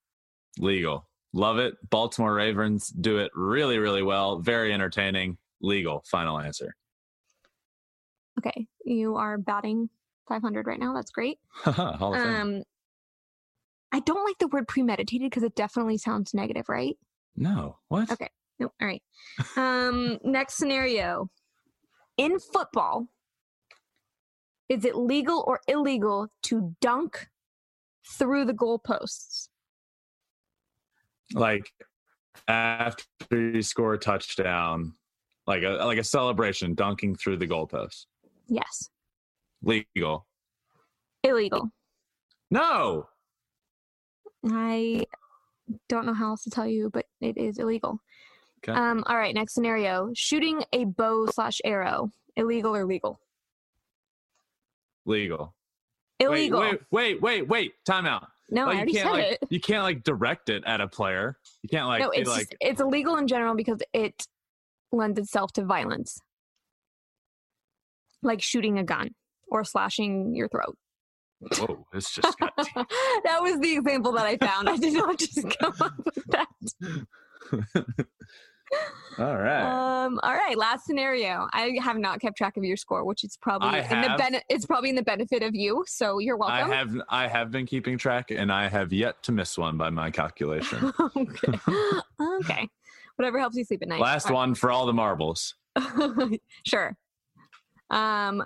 Legal. 0.59 1.07
Love 1.33 1.59
it. 1.59 1.75
Baltimore 1.89 2.33
Ravens 2.33 2.89
do 2.89 3.17
it 3.17 3.31
really, 3.33 3.77
really 3.77 4.03
well. 4.03 4.39
Very 4.39 4.73
entertaining. 4.73 5.37
Legal. 5.61 6.03
Final 6.05 6.39
answer. 6.39 6.75
Okay. 8.39 8.67
You 8.83 9.15
are 9.15 9.37
batting 9.37 9.89
500 10.27 10.67
right 10.67 10.79
now. 10.79 10.93
That's 10.93 11.11
great. 11.11 11.39
Hall 11.63 12.13
of 12.13 12.21
Fame. 12.21 12.35
Um, 12.35 12.63
I 13.91 13.99
don't 13.99 14.25
like 14.25 14.37
the 14.39 14.47
word 14.47 14.67
premeditated 14.67 15.29
because 15.29 15.43
it 15.43 15.55
definitely 15.55 15.97
sounds 15.97 16.33
negative, 16.33 16.69
right? 16.69 16.97
No. 17.35 17.77
What? 17.87 18.11
Okay. 18.11 18.29
No, 18.59 18.71
all 18.81 18.87
right. 18.87 19.03
Um, 19.57 20.17
next 20.23 20.55
scenario. 20.55 21.29
In 22.17 22.39
football, 22.39 23.07
is 24.69 24.85
it 24.85 24.95
legal 24.95 25.43
or 25.47 25.59
illegal 25.67 26.27
to 26.43 26.75
dunk 26.79 27.27
through 28.17 28.45
the 28.45 28.53
goalposts? 28.53 29.49
Like 31.33 31.71
after 32.47 33.05
you 33.31 33.61
score 33.61 33.93
a 33.93 33.97
touchdown, 33.97 34.93
like 35.47 35.63
a 35.63 35.85
like 35.85 35.97
a 35.97 36.03
celebration, 36.03 36.73
dunking 36.73 37.15
through 37.15 37.37
the 37.37 37.47
goalpost. 37.47 38.05
Yes. 38.47 38.89
Legal. 39.63 40.25
Illegal. 41.23 41.71
No. 42.49 43.07
I 44.45 45.05
don't 45.87 46.05
know 46.05 46.13
how 46.13 46.29
else 46.29 46.43
to 46.43 46.49
tell 46.49 46.67
you, 46.67 46.89
but 46.89 47.05
it 47.21 47.37
is 47.37 47.59
illegal. 47.59 48.01
Okay. 48.63 48.77
Um, 48.77 49.03
all 49.07 49.17
right, 49.17 49.33
next 49.33 49.53
scenario. 49.53 50.11
Shooting 50.13 50.63
a 50.73 50.85
bow 50.85 51.27
slash 51.27 51.61
arrow. 51.63 52.11
Illegal 52.35 52.75
or 52.75 52.85
legal? 52.85 53.19
Legal. 55.05 55.53
Illegal. 56.19 56.59
Wait, 56.59 56.79
wait, 56.91 57.21
wait, 57.21 57.21
wait, 57.21 57.47
wait. 57.47 57.73
Time 57.85 58.05
out. 58.05 58.27
No, 58.51 58.65
Like, 58.65 58.73
I 58.73 58.77
already 58.77 58.91
you 58.91 58.99
said 58.99 59.11
like 59.11 59.23
it. 59.31 59.39
you 59.49 59.59
can't 59.59 59.83
like 59.83 60.03
direct 60.03 60.49
it 60.49 60.63
at 60.65 60.81
a 60.81 60.87
player. 60.87 61.37
You 61.63 61.69
can't 61.69 61.87
like 61.87 62.01
no, 62.01 62.09
it's 62.09 62.29
like 62.29 62.49
just, 62.49 62.55
it's 62.59 62.81
illegal 62.81 63.15
in 63.15 63.27
general 63.27 63.55
because 63.55 63.79
it 63.93 64.25
lends 64.91 65.17
itself 65.17 65.53
to 65.53 65.63
violence, 65.63 66.19
like 68.21 68.41
shooting 68.41 68.77
a 68.77 68.83
gun 68.83 69.11
or 69.49 69.63
slashing 69.63 70.35
your 70.35 70.49
throat. 70.49 70.77
whoa, 71.39 71.87
this 71.93 72.11
just 72.11 72.37
got 72.39 72.53
that 72.57 73.39
was 73.41 73.57
the 73.59 73.73
example 73.77 74.11
that 74.11 74.25
I 74.25 74.37
found. 74.37 74.69
I 74.69 74.75
did 74.77 74.93
not 74.93 75.17
just 75.17 75.47
come 75.57 75.73
up 75.79 75.93
with 76.05 76.25
that. 76.27 76.47
All 79.19 79.37
right. 79.37 79.61
Um, 79.61 80.19
all 80.23 80.33
right, 80.33 80.57
last 80.57 80.85
scenario. 80.85 81.47
I 81.51 81.77
have 81.81 81.97
not 81.97 82.21
kept 82.21 82.37
track 82.37 82.57
of 82.57 82.63
your 82.63 82.77
score, 82.77 83.03
which 83.03 83.23
is 83.23 83.37
probably 83.41 83.79
in 83.79 84.01
the 84.01 84.15
bene- 84.17 84.41
it's 84.49 84.65
probably 84.65 84.89
in 84.89 84.95
the 84.95 85.03
benefit 85.03 85.43
of 85.43 85.53
you. 85.53 85.83
So 85.87 86.19
you're 86.19 86.37
welcome. 86.37 86.71
I 86.71 86.75
have 86.75 86.95
I 87.09 87.27
have 87.27 87.51
been 87.51 87.65
keeping 87.65 87.97
track 87.97 88.31
and 88.31 88.51
I 88.51 88.67
have 88.67 88.93
yet 88.93 89.21
to 89.23 89.31
miss 89.31 89.57
one 89.57 89.77
by 89.77 89.89
my 89.89 90.11
calculation. 90.11 90.93
okay. 91.15 91.59
okay. 92.39 92.69
Whatever 93.17 93.39
helps 93.39 93.57
you 93.57 93.63
sleep 93.65 93.81
at 93.81 93.89
night. 93.89 93.99
Last 93.99 94.27
All 94.27 94.35
one 94.35 94.55
for 94.55 94.71
all 94.71 94.85
the 94.85 94.93
marbles. 94.93 95.55
sure. 96.65 96.97
Um, 97.89 98.43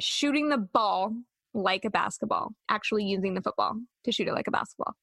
shooting 0.00 0.48
the 0.48 0.58
ball 0.58 1.14
like 1.54 1.84
a 1.84 1.90
basketball, 1.90 2.54
actually 2.70 3.04
using 3.04 3.34
the 3.34 3.42
football 3.42 3.78
to 4.04 4.12
shoot 4.12 4.26
it 4.26 4.32
like 4.32 4.48
a 4.48 4.50
basketball. 4.50 4.94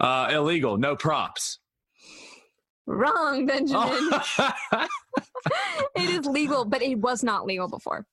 Uh 0.00 0.30
illegal, 0.32 0.78
no 0.78 0.96
props. 0.96 1.58
Wrong, 2.86 3.46
Benjamin. 3.46 3.80
Oh. 3.80 4.52
it 5.96 6.10
is 6.10 6.26
legal, 6.26 6.64
but 6.64 6.82
it 6.82 6.96
was 6.98 7.22
not 7.22 7.46
legal 7.46 7.68
before. 7.68 8.06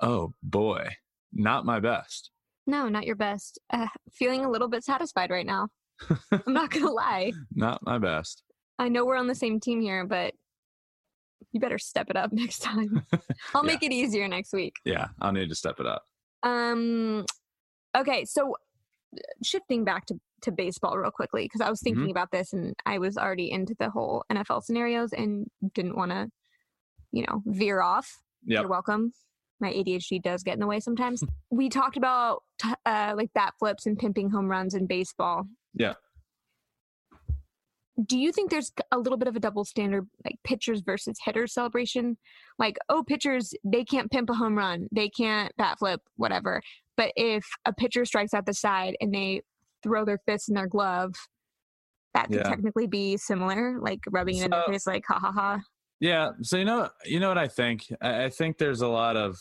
oh 0.00 0.32
boy. 0.42 0.86
Not 1.32 1.64
my 1.64 1.80
best. 1.80 2.30
No, 2.66 2.88
not 2.88 3.04
your 3.06 3.16
best. 3.16 3.58
Uh, 3.72 3.88
feeling 4.12 4.44
a 4.44 4.50
little 4.50 4.68
bit 4.68 4.84
satisfied 4.84 5.30
right 5.30 5.44
now. 5.46 5.68
I'm 6.30 6.52
not 6.52 6.70
gonna 6.70 6.90
lie. 6.92 7.32
Not 7.54 7.82
my 7.84 7.98
best. 7.98 8.42
I 8.78 8.88
know 8.88 9.04
we're 9.04 9.16
on 9.16 9.26
the 9.26 9.34
same 9.34 9.58
team 9.60 9.80
here, 9.80 10.04
but 10.06 10.32
you 11.52 11.60
better 11.60 11.78
step 11.78 12.08
it 12.10 12.16
up 12.16 12.32
next 12.32 12.60
time. 12.60 13.04
I'll 13.54 13.64
Yeah. 13.64 13.72
make 13.72 13.82
it 13.82 13.92
easier 13.92 14.26
next 14.28 14.52
week. 14.52 14.76
Yeah, 14.84 15.08
I'll 15.20 15.32
need 15.32 15.48
to 15.48 15.54
step 15.54 15.78
it 15.80 15.86
up. 15.86 16.04
Um, 16.42 17.24
okay, 17.96 18.24
so 18.24 18.54
shifting 19.42 19.84
back 19.84 20.06
to, 20.06 20.14
to 20.44 20.52
baseball 20.52 20.96
real 20.96 21.10
quickly 21.10 21.44
because 21.44 21.60
I 21.60 21.70
was 21.70 21.80
thinking 21.82 22.06
Mhm. 22.06 22.10
about 22.10 22.30
this 22.30 22.52
and 22.52 22.74
I 22.86 22.98
was 22.98 23.16
already 23.18 23.50
into 23.50 23.74
the 23.78 23.90
whole 23.90 24.24
NFL 24.30 24.62
scenarios 24.62 25.12
and 25.12 25.46
didn't 25.74 25.96
want 25.96 26.10
to, 26.12 26.30
you 27.12 27.24
know, 27.26 27.42
veer 27.46 27.80
off. 27.80 28.22
Yep. 28.44 28.60
You're 28.62 28.68
welcome. 28.70 29.12
My 29.60 29.72
ADHD 29.72 30.18
does 30.20 30.42
get 30.42 30.54
in 30.54 30.60
the 30.60 30.66
way 30.66 30.80
sometimes. 30.80 31.22
we 31.50 31.68
talked 31.68 31.96
about 31.96 32.42
uh, 32.84 33.14
like 33.16 33.32
bat 33.34 33.54
flips 33.58 33.86
and 33.86 33.98
pimping 33.98 34.30
home 34.30 34.48
runs 34.48 34.74
in 34.74 34.86
baseball. 34.86 35.44
Yeah. 35.74 35.94
Do 38.06 38.18
you 38.18 38.32
think 38.32 38.50
there's 38.50 38.72
a 38.90 38.98
little 38.98 39.16
bit 39.16 39.28
of 39.28 39.36
a 39.36 39.40
double 39.40 39.64
standard, 39.64 40.08
like 40.24 40.34
pitchers 40.42 40.80
versus 40.80 41.16
hitters 41.24 41.54
celebration? 41.54 42.16
Like, 42.58 42.76
oh, 42.88 43.04
pitchers, 43.04 43.54
they 43.62 43.84
can't 43.84 44.10
pimp 44.10 44.30
a 44.30 44.34
home 44.34 44.58
run, 44.58 44.88
they 44.90 45.08
can't 45.08 45.52
bat 45.56 45.78
flip, 45.78 46.00
whatever. 46.16 46.60
But 46.96 47.12
if 47.14 47.44
a 47.64 47.72
pitcher 47.72 48.04
strikes 48.04 48.34
out 48.34 48.46
the 48.46 48.54
side 48.54 48.96
and 49.00 49.14
they 49.14 49.42
throw 49.84 50.04
their 50.04 50.18
fist 50.26 50.48
in 50.48 50.56
their 50.56 50.66
glove, 50.66 51.14
that 52.14 52.26
could 52.26 52.38
Yeah. 52.38 52.42
technically 52.48 52.86
be 52.88 53.16
similar, 53.16 53.78
like 53.80 54.00
rubbing 54.10 54.38
it 54.38 54.46
in 54.46 54.50
their 54.50 54.64
face, 54.66 54.86
like 54.86 55.04
ha 55.06 55.18
ha 55.20 55.32
ha. 55.32 55.60
Yeah. 56.00 56.30
So 56.42 56.56
you 56.56 56.64
know, 56.64 56.88
you 57.04 57.20
know 57.20 57.28
what 57.28 57.38
I 57.38 57.46
think. 57.48 57.86
I, 58.00 58.24
I 58.24 58.30
think 58.30 58.58
there's 58.58 58.80
a 58.82 58.88
lot 58.88 59.16
of, 59.16 59.38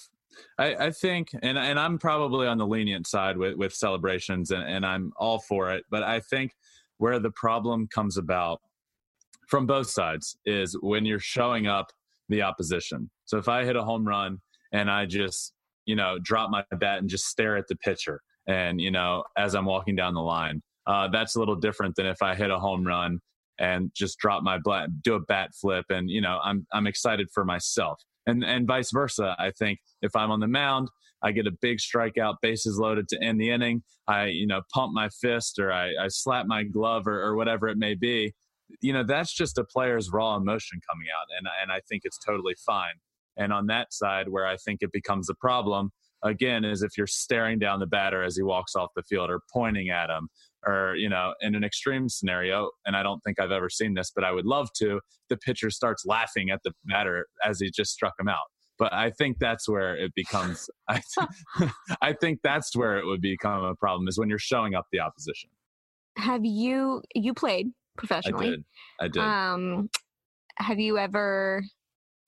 I, 0.57 0.75
I 0.75 0.91
think, 0.91 1.29
and 1.41 1.57
and 1.57 1.79
I'm 1.79 1.97
probably 1.97 2.47
on 2.47 2.57
the 2.57 2.67
lenient 2.67 3.07
side 3.07 3.37
with 3.37 3.55
with 3.55 3.73
celebrations, 3.73 4.51
and, 4.51 4.63
and 4.63 4.85
I'm 4.85 5.11
all 5.17 5.39
for 5.39 5.71
it. 5.71 5.83
But 5.89 6.03
I 6.03 6.19
think 6.19 6.51
where 6.97 7.19
the 7.19 7.31
problem 7.31 7.87
comes 7.87 8.17
about 8.17 8.61
from 9.47 9.65
both 9.65 9.89
sides 9.89 10.37
is 10.45 10.75
when 10.81 11.05
you're 11.05 11.19
showing 11.19 11.67
up 11.67 11.91
the 12.29 12.41
opposition. 12.41 13.09
So 13.25 13.37
if 13.37 13.47
I 13.49 13.65
hit 13.65 13.75
a 13.75 13.83
home 13.83 14.07
run 14.07 14.39
and 14.71 14.89
I 14.89 15.05
just, 15.05 15.53
you 15.85 15.95
know, 15.95 16.17
drop 16.23 16.49
my 16.49 16.63
bat 16.71 16.99
and 16.99 17.09
just 17.09 17.25
stare 17.25 17.57
at 17.57 17.67
the 17.67 17.75
pitcher, 17.75 18.21
and 18.47 18.81
you 18.81 18.91
know, 18.91 19.23
as 19.37 19.55
I'm 19.55 19.65
walking 19.65 19.95
down 19.95 20.13
the 20.13 20.21
line, 20.21 20.61
uh, 20.87 21.07
that's 21.09 21.35
a 21.35 21.39
little 21.39 21.55
different 21.55 21.95
than 21.95 22.05
if 22.05 22.21
I 22.21 22.35
hit 22.35 22.51
a 22.51 22.59
home 22.59 22.85
run 22.85 23.19
and 23.59 23.91
just 23.95 24.17
drop 24.17 24.43
my 24.43 24.57
bat, 24.63 24.89
do 25.03 25.13
a 25.13 25.19
bat 25.19 25.51
flip, 25.59 25.85
and 25.89 26.09
you 26.09 26.21
know, 26.21 26.39
I'm 26.43 26.65
I'm 26.73 26.87
excited 26.87 27.27
for 27.33 27.45
myself, 27.45 28.01
and 28.25 28.43
and 28.43 28.67
vice 28.67 28.91
versa. 28.91 29.35
I 29.39 29.51
think 29.51 29.79
if 30.01 30.15
I'm 30.15 30.31
on 30.31 30.39
the 30.39 30.47
mound, 30.47 30.89
I 31.21 31.31
get 31.31 31.47
a 31.47 31.51
big 31.61 31.77
strikeout, 31.77 32.35
bases 32.41 32.77
loaded 32.77 33.07
to 33.09 33.23
end 33.23 33.39
the 33.39 33.49
inning. 33.49 33.83
I 34.07 34.25
you 34.25 34.47
know 34.47 34.61
pump 34.73 34.93
my 34.93 35.09
fist 35.09 35.59
or 35.59 35.71
I, 35.71 35.91
I 35.99 36.07
slap 36.09 36.45
my 36.47 36.63
glove 36.63 37.07
or, 37.07 37.21
or 37.21 37.35
whatever 37.35 37.67
it 37.69 37.77
may 37.77 37.95
be. 37.95 38.33
You 38.81 38.91
know, 38.91 39.03
that's 39.03 39.33
just 39.33 39.57
a 39.57 39.63
player's 39.63 40.09
raw 40.11 40.35
emotion 40.35 40.79
coming 40.89 41.07
out, 41.17 41.27
and 41.37 41.47
and 41.61 41.71
I 41.71 41.79
think 41.87 42.01
it's 42.05 42.19
totally 42.19 42.55
fine. 42.65 42.95
And 43.37 43.51
on 43.51 43.67
that 43.67 43.93
side, 43.93 44.29
where 44.29 44.45
I 44.45 44.57
think 44.57 44.79
it 44.81 44.91
becomes 44.91 45.29
a 45.29 45.35
problem, 45.35 45.91
again, 46.23 46.63
is 46.63 46.81
if 46.81 46.97
you're 46.97 47.07
staring 47.07 47.59
down 47.59 47.79
the 47.79 47.87
batter 47.87 48.23
as 48.23 48.35
he 48.35 48.43
walks 48.43 48.75
off 48.75 48.89
the 48.95 49.03
field 49.03 49.29
or 49.29 49.41
pointing 49.51 49.89
at 49.89 50.09
him 50.09 50.29
or 50.65 50.95
you 50.95 51.09
know 51.09 51.33
in 51.41 51.55
an 51.55 51.63
extreme 51.63 52.07
scenario 52.07 52.69
and 52.85 52.95
i 52.95 53.03
don't 53.03 53.19
think 53.19 53.39
i've 53.39 53.51
ever 53.51 53.69
seen 53.69 53.93
this 53.93 54.11
but 54.15 54.23
i 54.23 54.31
would 54.31 54.45
love 54.45 54.69
to 54.73 54.99
the 55.29 55.37
pitcher 55.37 55.69
starts 55.69 56.05
laughing 56.05 56.49
at 56.49 56.59
the 56.63 56.71
batter 56.85 57.25
as 57.43 57.59
he 57.59 57.69
just 57.69 57.91
struck 57.91 58.13
him 58.19 58.27
out. 58.27 58.45
But 58.79 58.93
i 58.93 59.11
think 59.11 59.37
that's 59.39 59.67
where 59.69 59.95
it 59.95 60.13
becomes 60.15 60.69
I, 60.89 61.01
I 62.01 62.13
think 62.13 62.39
that's 62.43 62.75
where 62.75 62.97
it 62.97 63.05
would 63.05 63.21
become 63.21 63.63
a 63.63 63.75
problem 63.75 64.07
is 64.07 64.17
when 64.17 64.29
you're 64.29 64.39
showing 64.39 64.75
up 64.75 64.85
the 64.91 64.99
opposition. 64.99 65.49
Have 66.17 66.45
you 66.45 67.01
you 67.13 67.33
played 67.33 67.67
professionally. 67.97 68.47
i 68.47 68.49
did. 68.49 68.65
I 68.99 69.07
did. 69.07 69.21
Um, 69.21 69.89
have 70.57 70.79
you 70.79 70.97
ever 70.97 71.63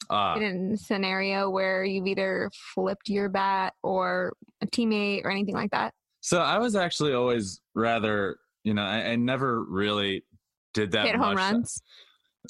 Been 0.09 0.43
in 0.43 0.71
a 0.73 0.77
scenario 0.77 1.49
where 1.49 1.83
you've 1.83 2.07
either 2.07 2.51
flipped 2.73 3.09
your 3.09 3.27
bat 3.29 3.73
or 3.83 4.33
a 4.61 4.67
teammate 4.67 5.25
or 5.25 5.31
anything 5.31 5.55
like 5.55 5.71
that? 5.71 5.93
so 6.21 6.39
i 6.39 6.57
was 6.57 6.75
actually 6.75 7.13
always 7.13 7.61
rather 7.75 8.37
you 8.63 8.73
know 8.73 8.81
i, 8.81 9.11
I 9.11 9.15
never 9.15 9.63
really 9.63 10.23
did 10.75 10.91
that 10.91 11.05
Hit 11.05 11.15
home 11.15 11.35
much. 11.35 11.37
runs. 11.37 11.81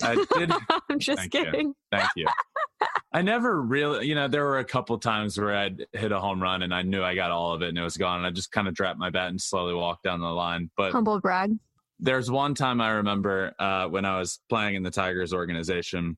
I 0.04 0.16
did. 0.38 0.52
I'm 0.90 1.00
just 1.00 1.20
Thank 1.20 1.34
you. 1.34 1.46
kidding. 1.46 1.74
Thank 1.92 2.10
you. 2.18 2.25
I 3.14 3.22
never 3.22 3.62
really, 3.62 4.08
you 4.08 4.16
know, 4.16 4.28
there 4.28 4.44
were 4.44 4.60
a 4.60 4.66
couple 4.66 4.98
times 4.98 5.38
where 5.40 5.56
I'd 5.56 5.86
hit 5.94 6.12
a 6.12 6.20
home 6.20 6.42
run 6.42 6.64
and 6.64 6.74
I 6.74 6.82
knew 6.82 7.02
I 7.04 7.16
got 7.16 7.32
all 7.32 7.54
of 7.54 7.62
it 7.62 7.70
and 7.70 7.78
it 7.78 7.82
was 7.84 7.96
gone. 7.96 8.18
And 8.18 8.28
I 8.28 8.32
just 8.32 8.52
kind 8.52 8.68
of 8.68 8.74
dropped 8.74 9.00
my 9.00 9.10
bat 9.10 9.30
and 9.30 9.40
slowly 9.40 9.74
walked 9.74 10.04
down 10.04 10.20
the 10.20 10.28
line. 10.28 10.70
But 10.75 10.92
Humble 10.92 11.22
brag. 11.22 11.52
there's 12.00 12.30
one 12.30 12.56
time 12.56 12.82
I 12.82 12.90
remember 12.90 13.54
uh, 13.58 13.88
when 13.88 14.04
I 14.04 14.20
was 14.20 14.42
playing 14.50 14.75
in 14.75 14.84
the 14.84 14.92
Tigers 14.92 15.32
organization, 15.34 16.18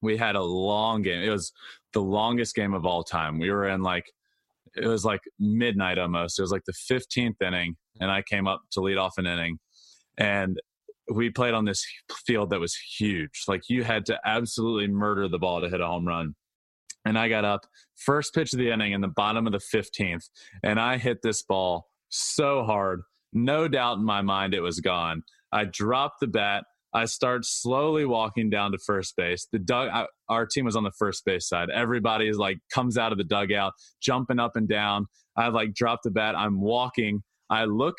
we 0.00 0.16
had 0.16 0.36
a 0.36 0.42
long 0.42 1.02
game. 1.02 1.22
It 1.22 1.30
was 1.30 1.52
the 1.92 2.02
longest 2.02 2.54
game 2.54 2.74
of 2.74 2.84
all 2.84 3.04
time. 3.04 3.38
We 3.38 3.50
were 3.50 3.68
in 3.68 3.82
like, 3.82 4.12
it 4.74 4.86
was 4.86 5.04
like 5.04 5.20
midnight 5.38 5.98
almost. 5.98 6.38
It 6.38 6.42
was 6.42 6.52
like 6.52 6.64
the 6.64 6.72
15th 6.72 7.40
inning, 7.46 7.76
and 8.00 8.10
I 8.10 8.22
came 8.22 8.46
up 8.46 8.62
to 8.72 8.80
lead 8.80 8.96
off 8.96 9.18
an 9.18 9.26
inning. 9.26 9.58
And 10.18 10.60
we 11.12 11.30
played 11.30 11.54
on 11.54 11.64
this 11.64 11.84
field 12.26 12.50
that 12.50 12.60
was 12.60 12.74
huge. 12.74 13.44
Like 13.48 13.68
you 13.68 13.84
had 13.84 14.06
to 14.06 14.18
absolutely 14.24 14.88
murder 14.88 15.28
the 15.28 15.38
ball 15.38 15.60
to 15.60 15.68
hit 15.68 15.80
a 15.80 15.86
home 15.86 16.06
run. 16.06 16.34
And 17.04 17.18
I 17.18 17.28
got 17.28 17.44
up 17.44 17.66
first 17.96 18.34
pitch 18.34 18.52
of 18.52 18.58
the 18.58 18.70
inning 18.70 18.92
in 18.92 19.00
the 19.00 19.08
bottom 19.08 19.46
of 19.46 19.52
the 19.52 19.58
15th, 19.58 20.28
and 20.62 20.80
I 20.80 20.98
hit 20.98 21.22
this 21.22 21.42
ball 21.42 21.86
so 22.08 22.64
hard. 22.64 23.02
No 23.32 23.66
doubt 23.66 23.98
in 23.98 24.04
my 24.04 24.22
mind 24.22 24.54
it 24.54 24.60
was 24.60 24.80
gone. 24.80 25.22
I 25.50 25.64
dropped 25.64 26.20
the 26.20 26.26
bat. 26.26 26.64
I 26.94 27.06
start 27.06 27.44
slowly 27.44 28.04
walking 28.04 28.50
down 28.50 28.72
to 28.72 28.78
first 28.78 29.16
base. 29.16 29.48
The 29.50 29.58
dug, 29.58 29.88
I, 29.88 30.06
our 30.28 30.46
team 30.46 30.64
was 30.64 30.76
on 30.76 30.84
the 30.84 30.92
first 30.98 31.24
base 31.24 31.48
side. 31.48 31.70
Everybody 31.70 32.28
is 32.28 32.36
like 32.36 32.58
comes 32.72 32.98
out 32.98 33.12
of 33.12 33.18
the 33.18 33.24
dugout, 33.24 33.72
jumping 34.00 34.38
up 34.38 34.56
and 34.56 34.68
down. 34.68 35.06
I 35.36 35.48
like 35.48 35.74
drop 35.74 36.00
the 36.04 36.10
bat. 36.10 36.36
I'm 36.36 36.60
walking. 36.60 37.22
I 37.48 37.64
look 37.64 37.98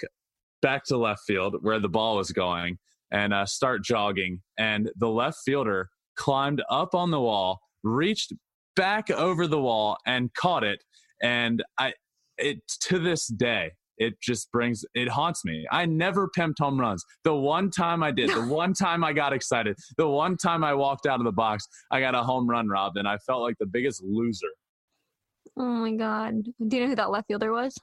back 0.61 0.85
to 0.85 0.97
left 0.97 1.21
field 1.25 1.57
where 1.61 1.79
the 1.79 1.89
ball 1.89 2.17
was 2.17 2.31
going 2.31 2.77
and 3.11 3.33
uh, 3.33 3.45
start 3.45 3.83
jogging. 3.83 4.41
And 4.57 4.91
the 4.97 5.09
left 5.09 5.39
fielder 5.45 5.89
climbed 6.15 6.61
up 6.69 6.93
on 6.93 7.11
the 7.11 7.19
wall, 7.19 7.59
reached 7.83 8.33
back 8.75 9.09
over 9.09 9.47
the 9.47 9.61
wall, 9.61 9.97
and 10.05 10.33
caught 10.33 10.63
it. 10.63 10.83
And 11.21 11.63
I, 11.77 11.93
it 12.37 12.59
to 12.81 12.99
this 12.99 13.27
day, 13.27 13.71
it 14.03 14.19
just 14.21 14.51
brings 14.51 14.83
it 14.93 15.07
haunts 15.07 15.45
me. 15.45 15.65
I 15.71 15.85
never 15.85 16.29
pimped 16.37 16.59
home 16.59 16.79
runs. 16.79 17.03
The 17.23 17.35
one 17.35 17.69
time 17.69 18.03
I 18.03 18.11
did, 18.11 18.29
the 18.29 18.45
one 18.47 18.73
time 18.73 19.03
I 19.03 19.13
got 19.13 19.33
excited, 19.33 19.77
the 19.97 20.07
one 20.07 20.37
time 20.37 20.63
I 20.63 20.73
walked 20.73 21.05
out 21.05 21.19
of 21.19 21.25
the 21.25 21.31
box, 21.31 21.67
I 21.91 21.99
got 21.99 22.15
a 22.15 22.23
home 22.23 22.49
run 22.49 22.67
robbed, 22.67 22.97
and 22.97 23.07
I 23.07 23.17
felt 23.17 23.41
like 23.41 23.55
the 23.59 23.65
biggest 23.65 24.03
loser. 24.03 24.47
Oh 25.57 25.63
my 25.63 25.91
god. 25.91 26.43
Do 26.67 26.77
you 26.77 26.83
know 26.83 26.89
who 26.89 26.95
that 26.95 27.11
left 27.11 27.27
fielder 27.27 27.51
was? 27.51 27.75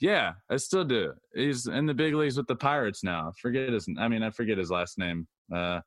Yeah, 0.00 0.34
I 0.50 0.56
still 0.56 0.84
do. 0.84 1.12
He's 1.34 1.66
in 1.66 1.86
the 1.86 1.94
big 1.94 2.14
leagues 2.14 2.36
with 2.36 2.46
the 2.46 2.56
Pirates 2.56 3.02
now. 3.02 3.32
Forget 3.40 3.72
his. 3.72 3.88
I 3.98 4.08
mean, 4.08 4.22
I 4.22 4.30
forget 4.30 4.58
his 4.58 4.70
last 4.70 4.98
name. 4.98 5.26
Uh, 5.52 5.80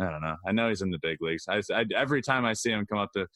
I 0.00 0.10
don't 0.10 0.22
know. 0.22 0.36
I 0.46 0.52
know 0.52 0.68
he's 0.68 0.82
in 0.82 0.90
the 0.90 0.98
big 1.02 1.18
leagues. 1.20 1.44
I, 1.48 1.60
I 1.72 1.84
every 1.94 2.22
time 2.22 2.44
I 2.44 2.54
see 2.54 2.70
him 2.70 2.86
come 2.86 2.98
up 2.98 3.12
to 3.12 3.26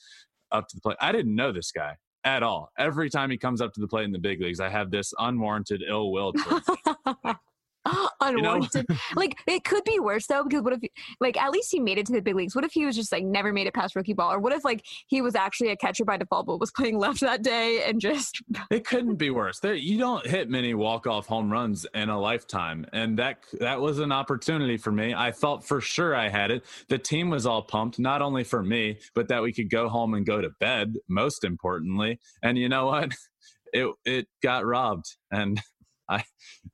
up 0.53 0.69
to 0.69 0.77
the 0.77 0.81
plate, 0.81 0.97
I 1.01 1.13
didn't 1.13 1.35
know 1.35 1.53
this 1.53 1.71
guy 1.71 1.97
at 2.27 2.43
all. 2.43 2.71
Every 2.77 3.09
time 3.09 3.31
he 3.31 3.39
comes 3.39 3.63
up 3.63 3.73
to 3.75 3.81
the 3.81 3.87
plate 3.87 4.05
in 4.05 4.13
the 4.13 4.19
big 4.19 4.41
leagues, 4.43 4.61
I 4.61 4.69
have 4.69 4.91
this 4.91 5.15
unwarranted 5.19 5.83
ill 5.89 6.11
will 6.11 6.33
towards 6.33 6.69
him. 6.69 6.77
Oh, 7.89 8.09
Unwarranted. 8.21 8.87
like 9.15 9.39
it 9.47 9.65
could 9.65 9.85
be 9.85 10.01
worse 10.01 10.27
though, 10.27 10.43
because 10.43 10.63
what 10.63 10.73
if 10.73 10.81
like 11.21 11.37
at 11.41 11.53
least 11.53 11.71
he 11.71 11.79
made 11.79 11.99
it 11.99 12.07
to 12.07 12.13
the 12.13 12.21
big 12.21 12.35
leagues? 12.35 12.55
What 12.55 12.65
if 12.65 12.73
he 12.73 12.85
was 12.85 12.97
just 12.97 13.13
like 13.13 13.25
never 13.25 13.53
made 13.53 13.69
it 13.69 13.75
past 13.75 13.95
rookie 13.95 14.13
ball? 14.13 14.33
Or 14.33 14.41
what 14.41 14.53
if 14.53 14.65
like 14.65 14.85
he 15.07 15.23
was 15.23 15.37
actually 15.37 15.71
a 15.71 15.77
catcher 15.77 16.05
by 16.05 16.17
default 16.17 16.47
but 16.47 16.59
was 16.59 16.73
playing 16.73 16.99
left 17.07 17.21
that 17.21 17.43
day 17.43 17.85
and 17.87 18.01
just 18.01 18.43
It 18.71 18.85
couldn't 18.85 19.17
be 19.17 19.31
worse. 19.31 19.61
There, 19.61 19.75
you 19.75 19.99
don't 19.99 20.27
hit 20.27 20.51
many 20.51 20.75
walk-off 20.75 21.27
home 21.27 21.51
runs 21.51 21.87
in 21.95 22.09
a 22.09 22.19
lifetime, 22.19 22.87
and 22.93 23.19
that 23.19 23.39
that 23.61 23.81
was 23.81 24.01
an 24.01 24.11
opportunity 24.13 24.77
for 24.77 24.91
me. 24.91 25.15
I 25.15 25.31
thought 25.31 25.65
for 25.65 25.81
sure 25.81 26.15
I 26.17 26.29
had 26.29 26.51
it. 26.51 26.65
The 26.89 26.99
team 26.99 27.31
was 27.31 27.47
all 27.47 27.63
pumped, 27.63 27.99
not 27.99 28.21
only 28.23 28.43
for 28.45 28.63
me, 28.63 28.99
but 29.15 29.29
that 29.29 29.43
we 29.43 29.53
could 29.53 29.71
go 29.71 29.89
home 29.89 30.15
and 30.15 30.27
go 30.27 30.41
to 30.41 30.51
bed. 30.61 30.97
Most 31.09 31.45
importantly, 31.45 32.19
and 32.43 32.59
you 32.59 32.69
know 32.69 32.87
what? 32.87 33.13
It 33.73 33.93
it 34.05 34.29
got 34.43 34.65
robbed, 34.65 35.17
and 35.33 35.61
I. 36.09 36.25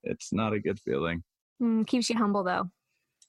It's 0.05 0.33
not 0.33 0.53
a 0.53 0.61
good 0.61 0.79
feeling. 0.81 1.23
mm, 1.63 1.87
keeps 1.87 2.11
you 2.11 2.17
humble 2.17 2.45
though. 2.45 2.71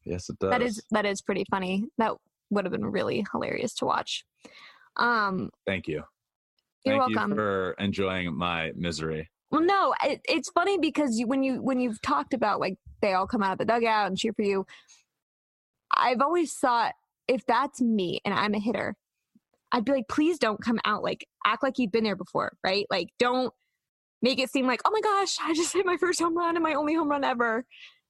Yes, 0.05 0.29
it 0.29 0.37
does. 0.39 0.49
That 0.49 0.61
is 0.61 0.83
that 0.91 1.05
is 1.05 1.21
pretty 1.21 1.45
funny. 1.49 1.85
That 1.97 2.13
would 2.49 2.65
have 2.65 2.71
been 2.71 2.85
really 2.85 3.25
hilarious 3.31 3.73
to 3.75 3.85
watch. 3.85 4.25
Um 4.97 5.49
Thank 5.65 5.87
you. 5.87 6.03
you're 6.85 6.97
Thank 6.99 7.15
welcome. 7.15 7.31
you 7.31 7.35
for 7.37 7.75
enjoying 7.79 8.35
my 8.35 8.71
misery. 8.75 9.29
Well, 9.51 9.61
no, 9.61 9.93
it, 10.03 10.21
it's 10.27 10.49
funny 10.49 10.79
because 10.79 11.19
you, 11.19 11.27
when 11.27 11.43
you 11.43 11.61
when 11.61 11.79
you've 11.79 12.01
talked 12.01 12.33
about 12.33 12.59
like 12.59 12.77
they 13.01 13.13
all 13.13 13.27
come 13.27 13.43
out 13.43 13.53
of 13.53 13.57
the 13.59 13.65
dugout 13.65 14.07
and 14.07 14.17
cheer 14.17 14.33
for 14.33 14.41
you, 14.41 14.65
I've 15.95 16.21
always 16.21 16.53
thought 16.53 16.93
if 17.27 17.45
that's 17.45 17.79
me 17.81 18.19
and 18.25 18.33
I'm 18.33 18.55
a 18.55 18.59
hitter, 18.59 18.95
I'd 19.71 19.85
be 19.85 19.91
like, 19.91 20.07
please 20.09 20.39
don't 20.39 20.61
come 20.61 20.79
out 20.85 21.03
like 21.03 21.27
act 21.45 21.61
like 21.63 21.77
you've 21.77 21.91
been 21.91 22.03
there 22.03 22.15
before, 22.15 22.57
right? 22.63 22.85
Like 22.89 23.09
don't 23.19 23.53
make 24.23 24.39
it 24.39 24.49
seem 24.49 24.65
like 24.65 24.81
oh 24.85 24.89
my 24.91 25.01
gosh, 25.01 25.37
I 25.43 25.53
just 25.53 25.73
hit 25.77 25.85
my 25.85 25.97
first 25.97 26.19
home 26.19 26.35
run 26.35 26.55
and 26.55 26.63
my 26.63 26.73
only 26.73 26.95
home 26.95 27.09
run 27.09 27.23
ever. 27.23 27.63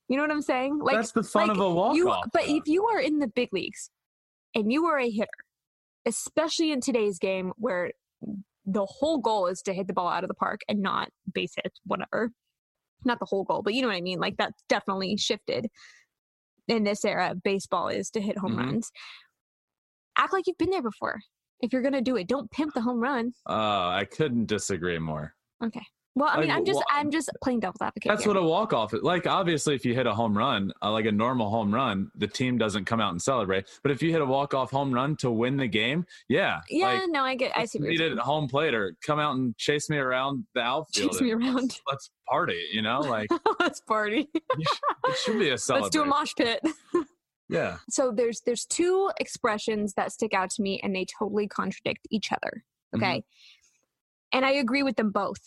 You 0.08 0.16
know 0.18 0.24
what 0.24 0.32
I'm 0.32 0.42
saying? 0.42 0.80
Like 0.80 0.96
That's 0.96 1.12
the 1.12 1.24
fun 1.24 1.50
like, 1.50 1.58
of 1.58 1.64
a 1.64 1.70
walk 1.74 1.98
off. 2.06 2.26
but 2.32 2.44
if 2.48 2.64
you 2.68 2.86
are 2.88 3.00
in 3.00 3.20
the 3.20 3.28
big 3.28 3.50
leagues 3.52 3.90
and 4.56 4.72
you 4.72 4.86
are 4.86 5.00
a 5.00 5.10
hitter, 5.10 5.28
especially 6.06 6.72
in 6.72 6.80
today's 6.82 7.20
game 7.20 7.52
where 7.58 7.92
the 8.66 8.86
whole 8.86 9.18
goal 9.18 9.48
is 9.48 9.62
to 9.64 9.74
hit 9.74 9.88
the 9.88 9.94
ball 9.94 10.08
out 10.08 10.24
of 10.24 10.28
the 10.30 10.34
park 10.36 10.62
and 10.70 10.82
not 10.82 11.10
base 11.34 11.54
hit, 11.56 11.74
whatever. 11.86 12.32
Not 13.06 13.20
the 13.20 13.26
whole 13.26 13.44
goal, 13.44 13.62
but 13.64 13.74
you 13.74 13.82
know 13.82 13.88
what 13.90 13.98
I 13.98 14.02
mean? 14.02 14.20
Like 14.20 14.38
that's 14.38 14.64
definitely 14.70 15.18
shifted 15.18 15.68
in 16.68 16.84
this 16.84 17.04
era. 17.04 17.32
Of 17.32 17.44
baseball 17.44 17.88
is 17.90 18.10
to 18.12 18.22
hit 18.22 18.38
home 18.38 18.54
Mhm. 18.56 18.66
runs. 18.66 18.92
Act 20.18 20.32
like 20.34 20.48
you've 20.48 20.58
been 20.58 20.70
there 20.70 20.82
before. 20.82 21.20
If 21.60 21.74
you're 21.74 21.82
going 21.82 21.94
to 21.94 22.02
do 22.02 22.18
it, 22.18 22.28
don't 22.28 22.52
pimp 22.52 22.74
the 22.74 22.82
home 22.82 23.00
run. 23.00 23.32
uh, 23.50 23.88
I 23.90 24.06
couldn't 24.10 24.46
disagree 24.48 25.00
more. 25.00 25.34
Okay. 25.64 25.86
Well, 26.16 26.30
I 26.32 26.40
mean, 26.40 26.50
Like, 26.50 26.58
I'm 26.58 26.66
just 26.66 26.78
wha- 26.78 26.86
I'm 26.92 27.10
just 27.10 27.30
playing 27.42 27.62
devil's 27.62 27.82
advocate. 27.82 28.10
That's 28.10 28.24
here. 28.24 28.34
what 28.36 28.40
a 28.42 28.46
walk 28.46 28.72
off 28.72 28.94
is. 28.94 29.02
Like, 29.02 29.26
obviously, 29.26 29.74
if 29.74 29.84
you 29.84 29.96
hit 29.96 30.06
a 30.06 30.14
home 30.14 30.38
run, 30.38 30.72
uh, 30.82 30.92
like 30.92 31.06
a 31.06 31.12
normal 31.12 31.50
home 31.50 31.74
run, 31.74 32.12
the 32.16 32.28
team 32.28 32.60
doesn't 32.60 32.86
come 32.86 33.02
out 33.02 33.12
and 33.12 33.20
celebrate. 33.22 33.66
But 33.82 33.92
if 33.92 34.04
you 34.04 34.12
hit 34.12 34.22
a 34.22 34.26
walk 34.26 34.54
off 34.54 34.70
home 34.70 34.94
run 34.94 35.16
to 35.18 35.32
win 35.32 35.58
the 35.58 35.68
game, 35.68 36.06
yeah. 36.30 36.62
Yeah, 36.70 36.94
Like, 36.94 37.10
no, 37.10 37.24
I 37.24 37.34
get 37.36 37.58
I 37.58 37.66
see 37.66 37.80
need 37.80 38.00
it 38.00 38.12
at 38.12 38.20
home 38.20 38.48
plate 38.48 38.76
or 38.76 38.96
come 39.06 39.18
out 39.20 39.36
and 39.36 39.58
chase 39.58 39.90
me 39.90 39.98
around 39.98 40.46
the 40.54 40.62
outfield. 40.62 41.12
Chase 41.14 41.22
me 41.22 41.32
around. 41.32 41.56
Let's, 41.56 41.82
let's 41.90 42.12
party, 42.30 42.62
you 42.72 42.84
know? 42.84 43.00
Like, 43.00 43.30
Let's 43.60 43.82
party. 43.82 44.30
it 44.34 45.18
should 45.24 45.40
be 45.40 45.50
a 45.50 45.58
celebration. 45.58 45.82
Let's 45.84 45.90
do 45.96 46.02
a 46.04 46.06
mosh 46.06 46.34
pit. 46.36 46.60
Yeah. 47.50 47.78
so 47.90 48.12
there's 48.16 48.42
there's 48.46 48.66
two 48.66 49.12
expressions 49.20 49.94
that 49.96 50.12
stick 50.12 50.34
out 50.34 50.50
to 50.52 50.62
me 50.62 50.80
and 50.82 50.96
they 50.96 51.06
totally 51.06 51.48
contradict 51.48 52.08
each 52.12 52.32
other 52.32 52.64
Mm-hmm. 52.96 53.04
okay 53.04 53.24
and 54.32 54.46
i 54.46 54.52
agree 54.52 54.82
with 54.84 54.96
them 54.96 55.12
both 55.12 55.40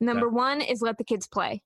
number 0.00 0.28
one 0.28 0.60
is 0.60 0.82
let 0.82 0.98
the 0.98 1.04
kids 1.04 1.26
play. 1.26 1.62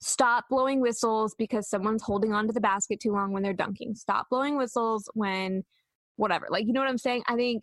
Stop 0.00 0.46
blowing 0.50 0.80
whistles 0.80 1.34
because 1.38 1.68
someone's 1.68 2.02
holding 2.02 2.32
onto 2.32 2.52
the 2.52 2.60
basket 2.60 2.98
too 3.00 3.12
long 3.12 3.32
when 3.32 3.42
they're 3.42 3.52
dunking. 3.52 3.94
Stop 3.94 4.26
blowing 4.30 4.56
whistles 4.56 5.08
when 5.14 5.62
whatever. 6.16 6.46
Like 6.50 6.66
you 6.66 6.72
know 6.72 6.80
what 6.80 6.88
i'm 6.88 6.98
saying? 6.98 7.22
I 7.28 7.36
think 7.36 7.62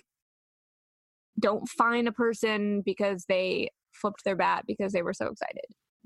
don't 1.39 1.67
fine 1.67 2.07
a 2.07 2.11
person 2.11 2.81
because 2.85 3.25
they 3.27 3.69
flipped 3.93 4.23
their 4.23 4.35
bat 4.35 4.65
because 4.67 4.93
they 4.93 5.01
were 5.01 5.13
so 5.13 5.27
excited. 5.27 5.65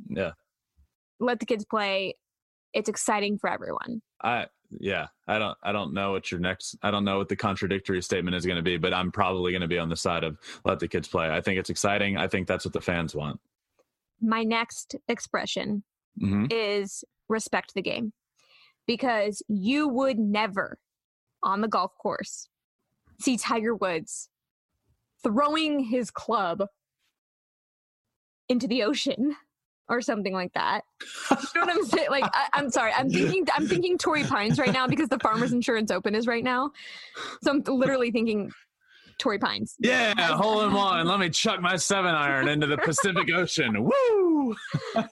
Yeah. 0.10 0.32
let 1.20 1.39
the 1.39 1.46
kids 1.46 1.66
play. 1.66 2.16
It's 2.74 2.89
exciting 2.89 3.38
for 3.38 3.50
everyone. 3.50 4.02
I, 4.24 4.48
yeah, 4.79 5.07
I 5.27 5.39
don't, 5.39 5.57
I 5.63 5.71
don't 5.71 5.93
know 5.93 6.12
what 6.12 6.31
your 6.31 6.39
next, 6.39 6.75
I 6.81 6.91
don't 6.91 7.05
know 7.05 7.17
what 7.17 7.29
the 7.29 7.36
contradictory 7.36 8.01
statement 8.01 8.36
is 8.36 8.45
going 8.45 8.57
to 8.57 8.63
be, 8.63 8.77
but 8.77 8.93
I'm 8.93 9.12
probably 9.12 9.51
going 9.51 9.62
to 9.62 9.67
be 9.67 9.79
on 9.79 9.89
the 9.89 9.95
side 9.95 10.23
of 10.23 10.38
let 10.65 10.79
the 10.79 10.88
kids 10.88 11.07
play. 11.07 11.29
I 11.29 11.41
think 11.41 11.59
it's 11.59 11.69
exciting. 11.69 12.17
I 12.17 12.27
think 12.27 12.47
that's 12.47 12.65
what 12.65 12.73
the 12.73 12.81
fans 12.81 13.15
want. 13.15 13.39
my 14.21 14.43
next 14.43 14.95
expression 15.07 15.83
hmm 16.19 16.45
is 16.49 17.03
respect 17.29 17.73
the 17.73 17.81
game 17.81 18.13
because 18.86 19.41
you 19.47 19.88
would 19.88 20.19
never 20.19 20.77
on 21.41 21.62
the 21.62 21.67
golf 21.67 21.91
course 21.97 22.49
see 23.19 23.38
Tiger 23.38 23.75
Woods 23.75 24.29
throwing 25.23 25.79
his 25.79 26.12
club 26.12 26.65
into 28.49 28.67
the 28.67 28.83
ocean 28.83 29.36
or 29.89 30.02
something 30.02 30.34
like 30.34 30.54
that. 30.54 30.82
You 31.32 31.38
know 31.56 31.65
what 31.65 31.69
I'm 31.69 31.86
saying? 31.86 32.08
Like, 32.10 32.26
I, 32.26 32.48
I'm 32.54 32.69
sorry, 32.69 32.91
I'm 32.93 33.10
thinking, 33.10 33.46
I'm 33.56 33.67
thinking 33.67 33.98
Torrey 33.98 34.24
Pines 34.24 34.60
right 34.60 34.74
now 34.74 34.88
because 34.88 35.10
the 35.10 35.19
Farmers 35.19 35.52
Insurance 35.52 35.91
Open 35.91 36.15
is 36.15 36.28
right 36.28 36.43
now. 36.43 36.72
So 37.43 37.52
I'm 37.52 37.63
literally 37.67 38.12
thinking 38.12 38.52
Torrey 39.19 39.39
Pines. 39.39 39.76
Yeah, 39.80 40.13
hole 40.36 40.62
in 40.62 40.74
one. 40.74 41.08
Let 41.08 41.19
me 41.19 41.30
chuck 41.30 41.62
my 41.62 41.76
seven 41.76 42.13
iron 42.15 42.48
into 42.48 42.67
the 42.67 42.78
Pacific 42.78 43.30
Ocean. 43.34 43.84
Woo! 43.84 44.56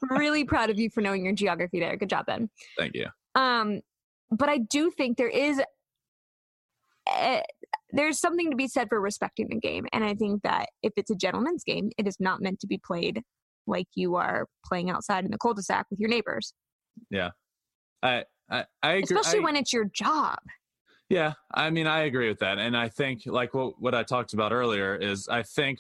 really 0.09 0.43
proud 0.43 0.69
of 0.69 0.79
you 0.79 0.89
for 0.89 1.01
knowing 1.01 1.23
your 1.23 1.33
geography 1.33 1.79
there. 1.79 1.95
Good 1.95 2.09
job, 2.09 2.25
Ben. 2.25 2.49
Thank 2.77 2.95
you. 2.95 3.07
Um, 3.35 3.81
but 4.29 4.49
I 4.49 4.57
do 4.57 4.91
think 4.91 5.17
there 5.17 5.29
is 5.29 5.61
uh, 7.09 7.39
there's 7.91 8.19
something 8.19 8.49
to 8.51 8.55
be 8.55 8.67
said 8.67 8.87
for 8.89 8.99
respecting 9.01 9.47
the 9.49 9.59
game, 9.59 9.87
and 9.93 10.03
I 10.03 10.13
think 10.13 10.43
that 10.43 10.69
if 10.83 10.93
it's 10.97 11.11
a 11.11 11.15
gentleman's 11.15 11.63
game, 11.63 11.91
it 11.97 12.07
is 12.07 12.17
not 12.19 12.41
meant 12.41 12.59
to 12.61 12.67
be 12.67 12.77
played 12.77 13.23
like 13.67 13.87
you 13.95 14.15
are 14.15 14.47
playing 14.65 14.89
outside 14.89 15.25
in 15.25 15.31
the 15.31 15.37
cul-de-sac 15.37 15.85
with 15.89 15.99
your 15.99 16.09
neighbors, 16.09 16.53
I, 18.03 18.23
I, 18.49 18.65
I 18.81 18.91
agree. 18.93 19.03
especially 19.17 19.39
I- 19.39 19.43
when 19.43 19.55
it's 19.55 19.71
your 19.73 19.85
job. 19.85 20.39
Yeah, 21.09 21.33
I 21.53 21.69
mean, 21.71 21.87
I 21.87 22.03
agree 22.03 22.29
with 22.29 22.39
that, 22.39 22.57
and 22.57 22.75
I 22.77 22.87
think 22.87 23.23
like 23.25 23.53
what 23.53 23.73
what 23.81 23.93
I 23.93 24.03
talked 24.03 24.31
about 24.33 24.53
earlier 24.53 24.95
is 24.95 25.27
I 25.27 25.43
think 25.43 25.79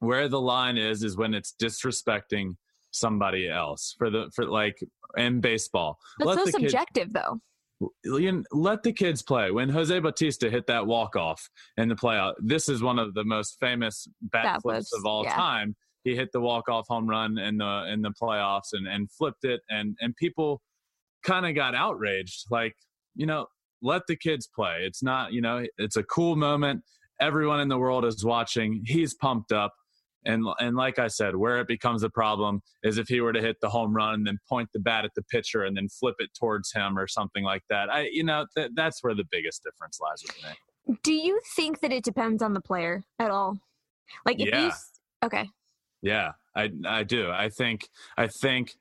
where 0.00 0.28
the 0.28 0.40
line 0.40 0.76
is 0.76 1.02
is 1.02 1.16
when 1.16 1.32
it's 1.32 1.54
disrespecting 1.62 2.56
somebody 2.90 3.48
else 3.48 3.94
for 3.96 4.10
the 4.10 4.30
for 4.34 4.44
like 4.44 4.78
in 5.16 5.40
baseball. 5.40 5.96
That's 6.18 6.28
Let 6.28 6.38
so 6.38 6.44
the 6.44 6.52
kid- 6.52 6.70
subjective, 6.70 7.12
though. 7.14 7.40
let 8.52 8.82
the 8.82 8.92
kids 8.92 9.22
play. 9.22 9.50
When 9.50 9.70
Jose 9.70 9.98
Bautista 10.00 10.50
hit 10.50 10.66
that 10.66 10.86
walk 10.86 11.16
off 11.16 11.48
in 11.78 11.88
the 11.88 11.94
playoff, 11.96 12.34
this 12.38 12.68
is 12.68 12.82
one 12.82 12.98
of 12.98 13.14
the 13.14 13.24
most 13.24 13.56
famous 13.58 14.06
bat, 14.20 14.44
Bat 14.44 14.62
flips 14.62 14.88
flips, 14.90 14.92
of 14.98 15.06
all 15.06 15.24
yeah. 15.24 15.34
time. 15.34 15.74
He 16.04 16.16
hit 16.16 16.30
the 16.32 16.40
walk 16.40 16.68
off 16.68 16.86
home 16.88 17.08
run 17.08 17.38
in 17.38 17.58
the 17.58 17.86
in 17.92 18.02
the 18.02 18.10
playoffs 18.10 18.72
and 18.72 18.86
and 18.86 19.10
flipped 19.10 19.44
it, 19.44 19.60
and 19.68 19.96
and 20.00 20.14
people 20.16 20.60
kind 21.22 21.46
of 21.46 21.54
got 21.54 21.74
outraged. 21.74 22.46
Like 22.50 22.74
you 23.14 23.26
know, 23.26 23.46
let 23.82 24.02
the 24.08 24.16
kids 24.16 24.48
play. 24.54 24.78
It's 24.82 25.02
not 25.02 25.32
you 25.32 25.40
know, 25.40 25.64
it's 25.78 25.96
a 25.96 26.02
cool 26.02 26.36
moment. 26.36 26.82
Everyone 27.20 27.60
in 27.60 27.68
the 27.68 27.78
world 27.78 28.04
is 28.04 28.24
watching. 28.24 28.82
He's 28.86 29.14
pumped 29.14 29.52
up. 29.52 29.72
And 30.24 30.44
and 30.60 30.76
like 30.76 30.98
I 31.00 31.08
said, 31.08 31.34
where 31.34 31.58
it 31.58 31.66
becomes 31.66 32.04
a 32.04 32.10
problem 32.10 32.60
is 32.84 32.96
if 32.96 33.08
he 33.08 33.20
were 33.20 33.32
to 33.32 33.40
hit 33.40 33.56
the 33.60 33.68
home 33.68 33.92
run 33.94 34.14
and 34.14 34.26
then 34.26 34.38
point 34.48 34.68
the 34.72 34.78
bat 34.78 35.04
at 35.04 35.10
the 35.16 35.22
pitcher 35.24 35.64
and 35.64 35.76
then 35.76 35.88
flip 35.88 36.14
it 36.20 36.30
towards 36.38 36.72
him 36.72 36.96
or 36.96 37.08
something 37.08 37.42
like 37.42 37.62
that. 37.70 37.90
I 37.90 38.08
you 38.12 38.22
know 38.22 38.46
that 38.54 38.70
that's 38.74 39.02
where 39.02 39.14
the 39.16 39.24
biggest 39.30 39.64
difference 39.64 39.98
lies 40.00 40.22
with 40.22 40.36
me. 40.44 40.96
Do 41.02 41.12
you 41.12 41.40
think 41.56 41.80
that 41.80 41.92
it 41.92 42.04
depends 42.04 42.40
on 42.40 42.54
the 42.54 42.60
player 42.60 43.02
at 43.18 43.30
all? 43.32 43.58
Like 44.24 44.40
if 44.40 44.46
you 44.46 44.60
Yeah. 44.60 44.66
s- 44.68 45.00
okay, 45.24 45.48
Yeah, 46.02 46.32
I 46.54 46.70
I 46.86 47.04
do. 47.04 47.30
I 47.30 47.48
think 47.48 47.88
I 48.16 48.26
think 48.26 48.72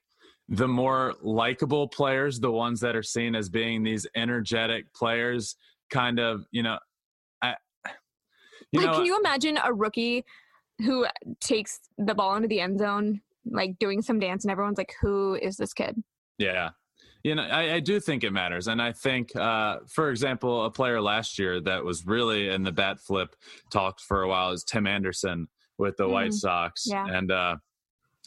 the 0.49 0.67
more 0.67 1.13
likable 1.21 1.87
players, 1.87 2.39
the 2.39 2.51
ones 2.51 2.79
that 2.81 2.95
are 2.95 3.03
seen 3.03 3.35
as 3.35 3.47
being 3.47 3.83
these 3.83 4.05
energetic 4.15 4.93
players, 4.93 5.55
kind 5.89 6.19
of 6.19 6.43
you 6.51 6.63
know, 6.63 6.77
I 7.41 7.55
you 8.71 8.81
like 8.81 8.87
know 8.87 8.95
can 8.97 9.05
you 9.05 9.17
imagine 9.19 9.57
a 9.63 9.73
rookie 9.73 10.25
who 10.79 11.05
takes 11.39 11.79
the 11.97 12.15
ball 12.15 12.35
into 12.35 12.47
the 12.47 12.59
end 12.59 12.79
zone, 12.79 13.21
like 13.45 13.77
doing 13.79 14.01
some 14.01 14.19
dance, 14.19 14.43
and 14.43 14.51
everyone's 14.51 14.77
like, 14.77 14.93
"Who 15.01 15.35
is 15.35 15.57
this 15.57 15.73
kid?" 15.73 16.01
Yeah. 16.37 16.71
You 17.23 17.35
know, 17.35 17.43
I, 17.43 17.75
I 17.75 17.79
do 17.79 17.99
think 17.99 18.23
it 18.23 18.31
matters. 18.31 18.67
And 18.67 18.81
I 18.81 18.93
think, 18.93 19.35
uh, 19.35 19.77
for 19.87 20.09
example, 20.09 20.65
a 20.65 20.71
player 20.71 20.99
last 20.99 21.37
year 21.37 21.61
that 21.61 21.85
was 21.85 22.03
really 22.03 22.49
in 22.49 22.63
the 22.63 22.71
bat 22.71 22.99
flip 22.99 23.35
talked 23.69 24.01
for 24.01 24.23
a 24.23 24.27
while 24.27 24.51
is 24.51 24.63
Tim 24.63 24.87
Anderson 24.87 25.47
with 25.81 25.97
the 25.97 26.07
White 26.07 26.29
Mm, 26.31 26.35
Sox. 26.35 26.85
yeah. 26.87 27.05
And 27.05 27.31
uh, 27.31 27.57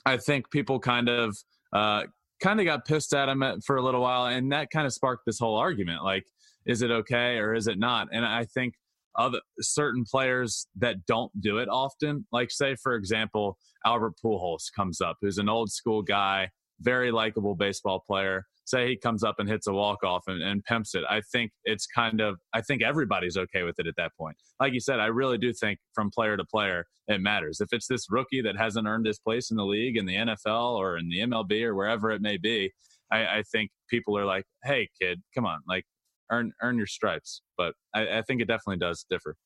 I 0.05 0.19
think 0.19 0.51
people 0.51 0.79
kind 0.79 1.09
of 1.09 1.37
uh, 1.73 2.03
kind 2.43 2.61
of 2.61 2.67
got 2.67 2.85
pissed 2.85 3.15
at 3.15 3.29
him 3.29 3.43
for 3.65 3.77
a 3.77 3.83
little 3.83 4.03
while. 4.03 4.27
And 4.27 4.53
that 4.53 4.69
kind 4.71 4.87
of 4.87 4.93
sparked 4.93 5.23
this 5.25 5.39
whole 5.39 5.57
argument. 5.57 6.05
Like, 6.05 6.27
is 6.67 6.83
it 6.83 6.91
okay 6.91 7.39
or 7.39 7.55
is 7.55 7.67
it 7.69 7.79
not? 7.79 8.09
And 8.13 8.25
I 8.27 8.45
think 8.45 8.75
other 9.17 9.41
certain 9.61 10.05
players 10.05 10.67
that 10.77 11.07
don't 11.07 11.31
do 11.41 11.59
it 11.59 11.69
often, 11.69 12.27
like 12.33 12.51
say, 12.51 12.75
for 12.83 12.95
example, 12.97 13.57
Albert 13.87 14.15
Pujols 14.23 14.65
comes 14.75 15.01
up, 15.01 15.17
who's 15.23 15.39
an 15.39 15.49
old 15.49 15.71
school 15.71 16.03
guy, 16.03 16.51
very 16.81 17.13
likable 17.13 17.55
baseball 17.55 18.01
player. 18.05 18.45
Say 18.65 18.89
he 18.89 18.97
comes 18.97 19.23
up 19.23 19.37
and 19.39 19.49
hits 19.49 19.67
a 19.67 19.73
walk 19.73 20.03
off 20.03 20.25
and, 20.27 20.43
and 20.43 20.65
pimps 20.65 20.95
it. 20.95 21.05
I 21.09 21.21
think 21.33 21.53
it's 21.65 21.87
kind 21.87 22.21
of, 22.21 22.39
I 22.55 22.63
think 22.63 22.83
everybody's 22.83 23.37
okay 23.37 23.63
with 23.63 23.79
it 23.79 23.87
at 23.87 23.97
that 23.97 24.13
point. 24.19 24.37
Like 24.59 24.73
you 24.73 24.81
said, 24.81 25.01
I 25.01 25.07
really 25.07 25.39
do 25.39 25.53
think 25.53 25.79
from 25.95 26.11
player 26.11 26.37
to 26.37 26.45
player, 26.45 26.87
it 27.09 27.21
matters. 27.21 27.61
If 27.61 27.69
it's 27.73 27.87
this 27.87 28.07
rookie 28.11 28.41
that 28.43 28.57
hasn't 28.57 28.87
earned 28.87 29.07
his 29.07 29.19
place 29.19 29.51
in 29.51 29.57
the 29.57 29.67
league, 29.67 29.97
in 29.97 30.07
the 30.07 30.17
NFL 30.17 30.77
or 30.77 30.97
in 30.97 31.09
the 31.09 31.21
MLB 31.21 31.63
or 31.63 31.75
wherever 31.75 32.11
it 32.11 32.23
may 32.23 32.39
be, 32.39 32.73
I, 33.13 33.39
I 33.39 33.43
think 33.53 33.71
people 33.89 34.17
are 34.17 34.25
like, 34.25 34.45
hey, 34.65 34.89
kid, 35.01 35.23
come 35.35 35.47
on, 35.47 35.61
like 35.69 35.85
earn 36.31 36.53
earn 36.63 36.77
your 36.77 36.87
stripes. 36.87 37.43
But 37.57 37.75
I, 37.95 38.19
I 38.19 38.23
think 38.23 38.41
it 38.41 38.49
definitely 38.49 38.79
does 38.79 39.05
differ. 39.11 39.37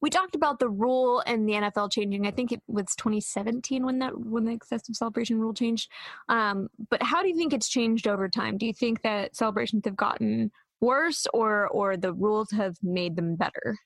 We 0.00 0.10
talked 0.10 0.34
about 0.34 0.58
the 0.58 0.68
rule 0.68 1.22
and 1.26 1.48
the 1.48 1.54
NFL 1.54 1.92
changing. 1.92 2.26
I 2.26 2.30
think 2.30 2.52
it 2.52 2.62
was 2.66 2.94
2017 2.96 3.84
when 3.84 3.98
that 4.00 4.18
when 4.18 4.44
the 4.44 4.52
excessive 4.52 4.96
celebration 4.96 5.40
rule 5.40 5.54
changed. 5.54 5.90
Um, 6.28 6.68
but 6.90 7.02
how 7.02 7.22
do 7.22 7.28
you 7.28 7.36
think 7.36 7.52
it's 7.52 7.68
changed 7.68 8.06
over 8.06 8.28
time? 8.28 8.58
Do 8.58 8.66
you 8.66 8.72
think 8.72 9.02
that 9.02 9.36
celebrations 9.36 9.82
have 9.84 9.96
gotten 9.96 10.50
worse, 10.80 11.26
or 11.32 11.68
or 11.68 11.96
the 11.96 12.12
rules 12.12 12.50
have 12.50 12.76
made 12.82 13.16
them 13.16 13.36
better? 13.36 13.78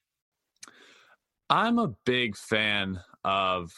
I'm 1.49 1.79
a 1.79 1.95
big 2.05 2.37
fan 2.37 3.01
of 3.25 3.71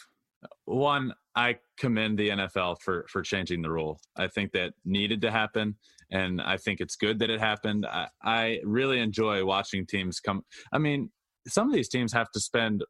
one. 0.65 1.13
I 1.35 1.57
commend 1.77 2.17
the 2.17 2.29
NFL 2.29 2.81
for 2.81 3.05
for 3.09 3.21
changing 3.21 3.61
the 3.61 3.71
rule. 3.71 3.99
I 4.15 4.27
think 4.27 4.51
that 4.53 4.73
needed 4.83 5.21
to 5.21 5.31
happen, 5.31 5.75
and 6.11 6.41
I 6.41 6.57
think 6.57 6.81
it's 6.81 6.95
good 6.95 7.19
that 7.19 7.29
it 7.29 7.39
happened. 7.39 7.85
I, 7.85 8.07
I 8.23 8.59
really 8.63 8.99
enjoy 8.99 9.45
watching 9.45 9.85
teams 9.85 10.19
come. 10.19 10.43
I 10.71 10.79
mean, 10.79 11.11
some 11.47 11.67
of 11.67 11.73
these 11.73 11.89
teams 11.89 12.13
have 12.13 12.31
to 12.31 12.39
spend 12.39 12.83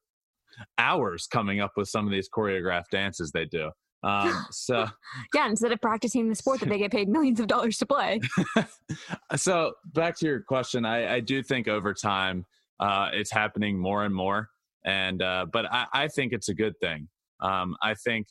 hours 0.78 1.28
coming 1.28 1.60
up 1.60 1.72
with 1.78 1.88
some 1.88 2.06
of 2.06 2.12
these 2.12 2.30
choreographed 2.30 2.90
dances 2.92 3.32
they 3.32 3.46
do. 3.46 3.72
Um, 4.04 4.46
so 4.52 4.88
Yeah, 5.34 5.48
instead 5.48 5.72
of 5.72 5.82
practicing 5.82 6.30
the 6.30 6.36
sport 6.36 6.60
that 6.62 6.70
they 6.70 6.78
get 6.78 6.92
paid 6.92 7.10
millions 7.10 7.40
of 7.40 7.48
dollars 7.48 7.78
to 7.78 7.86
play. 7.86 8.20
so 9.36 9.74
back 9.94 10.18
to 10.20 10.26
your 10.26 10.42
question, 10.42 10.86
I, 10.86 11.16
I 11.16 11.20
do 11.20 11.44
think 11.44 11.68
over 11.68 11.94
time 11.94 12.46
uh, 12.80 13.10
it's 13.14 13.32
happening 13.32 13.78
more 13.78 14.06
and 14.06 14.16
more, 14.16 14.50
and 14.86 15.22
uh, 15.22 15.46
but 15.52 15.72
I, 15.72 15.86
I 15.94 16.08
think 16.08 16.34
it's 16.34 16.50
a 16.50 16.54
good 16.54 16.80
thing. 16.80 17.10
Um, 17.42 17.76
I 17.82 17.94
think 17.94 18.28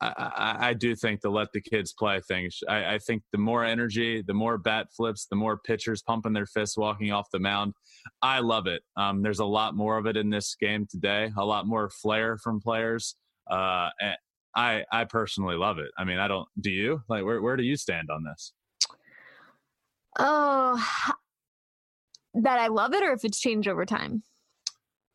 I, 0.00 0.56
I, 0.60 0.74
do 0.74 0.94
think 0.94 1.22
the 1.22 1.30
let 1.30 1.52
the 1.52 1.60
kids 1.60 1.94
play 1.94 2.20
thing. 2.20 2.50
I, 2.68 2.94
I 2.94 2.98
think 2.98 3.22
the 3.32 3.38
more 3.38 3.64
energy, 3.64 4.22
the 4.22 4.34
more 4.34 4.58
bat 4.58 4.88
flips, 4.94 5.26
the 5.26 5.36
more 5.36 5.56
pitchers 5.56 6.02
pumping 6.02 6.34
their 6.34 6.46
fists 6.46 6.76
walking 6.76 7.12
off 7.12 7.30
the 7.32 7.38
mound. 7.38 7.72
I 8.20 8.40
love 8.40 8.66
it. 8.66 8.82
Um, 8.96 9.22
there's 9.22 9.38
a 9.38 9.46
lot 9.46 9.74
more 9.74 9.96
of 9.96 10.06
it 10.06 10.18
in 10.18 10.28
this 10.28 10.54
game 10.54 10.86
today. 10.90 11.32
A 11.38 11.44
lot 11.44 11.66
more 11.66 11.88
flair 11.88 12.36
from 12.36 12.60
players. 12.60 13.16
Uh, 13.50 13.88
and 14.00 14.16
I 14.54 14.84
I 14.92 15.04
personally 15.04 15.56
love 15.56 15.78
it. 15.78 15.90
I 15.96 16.04
mean, 16.04 16.18
I 16.18 16.28
don't. 16.28 16.48
Do 16.60 16.70
you? 16.70 17.02
Like, 17.08 17.24
where 17.24 17.40
where 17.40 17.56
do 17.56 17.62
you 17.62 17.76
stand 17.76 18.08
on 18.10 18.22
this? 18.24 18.52
Oh, 20.18 20.82
that 22.34 22.58
I 22.58 22.66
love 22.68 22.92
it, 22.92 23.02
or 23.02 23.12
if 23.12 23.24
it's 23.24 23.40
changed 23.40 23.68
over 23.68 23.86
time. 23.86 24.22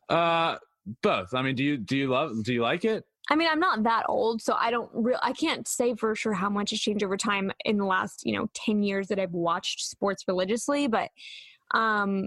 Uh, 0.08 0.56
both. 1.02 1.34
I 1.34 1.42
mean, 1.42 1.54
do 1.54 1.62
you 1.62 1.76
do 1.76 1.96
you 1.96 2.08
love 2.08 2.42
do 2.42 2.52
you 2.52 2.62
like 2.62 2.84
it? 2.84 3.04
I 3.32 3.34
mean, 3.34 3.48
I'm 3.50 3.60
not 3.60 3.84
that 3.84 4.04
old, 4.10 4.42
so 4.42 4.52
I 4.52 4.70
don't 4.70 4.90
real. 4.92 5.18
I 5.22 5.32
can't 5.32 5.66
say 5.66 5.94
for 5.94 6.14
sure 6.14 6.34
how 6.34 6.50
much 6.50 6.68
has 6.68 6.80
changed 6.80 7.02
over 7.02 7.16
time 7.16 7.50
in 7.64 7.78
the 7.78 7.86
last, 7.86 8.26
you 8.26 8.36
know, 8.36 8.50
ten 8.52 8.82
years 8.82 9.08
that 9.08 9.18
I've 9.18 9.32
watched 9.32 9.80
sports 9.80 10.24
religiously. 10.28 10.86
But 10.86 11.08
um, 11.70 12.26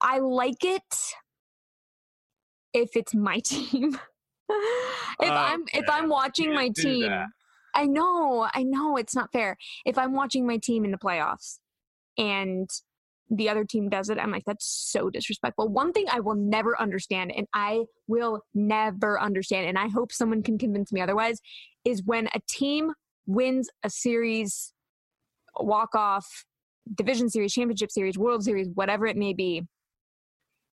I 0.00 0.20
like 0.20 0.62
it 0.62 0.94
if 2.72 2.90
it's 2.94 3.12
my 3.12 3.40
team. 3.44 3.98
if 5.18 5.30
I'm 5.32 5.64
if 5.74 5.90
I'm 5.90 6.08
watching 6.08 6.54
my 6.54 6.68
team. 6.68 7.10
I 7.74 7.86
know, 7.86 8.48
I 8.54 8.62
know 8.62 8.96
it's 8.96 9.16
not 9.16 9.32
fair. 9.32 9.56
If 9.84 9.98
I'm 9.98 10.12
watching 10.12 10.46
my 10.46 10.58
team 10.58 10.84
in 10.84 10.92
the 10.92 10.98
playoffs 10.98 11.58
and 12.16 12.70
the 13.30 13.48
other 13.48 13.64
team 13.64 13.88
does 13.88 14.10
it, 14.10 14.18
I'm 14.18 14.32
like, 14.32 14.44
that's 14.44 14.66
so 14.66 15.08
disrespectful. 15.08 15.68
One 15.68 15.92
thing 15.92 16.06
I 16.10 16.20
will 16.20 16.34
never 16.34 16.78
understand, 16.80 17.32
and 17.34 17.46
I 17.54 17.84
will 18.08 18.42
never 18.54 19.20
understand, 19.20 19.68
and 19.68 19.78
I 19.78 19.88
hope 19.88 20.12
someone 20.12 20.42
can 20.42 20.58
convince 20.58 20.92
me 20.92 21.00
otherwise, 21.00 21.40
is 21.84 22.02
when 22.04 22.28
a 22.34 22.40
team 22.48 22.92
wins 23.26 23.70
a 23.84 23.90
series, 23.90 24.72
walk 25.58 25.94
off, 25.94 26.44
division 26.94 27.28
series, 27.30 27.52
championship 27.52 27.90
series, 27.92 28.18
world 28.18 28.42
series, 28.42 28.68
whatever 28.74 29.06
it 29.06 29.16
may 29.16 29.32
be, 29.32 29.62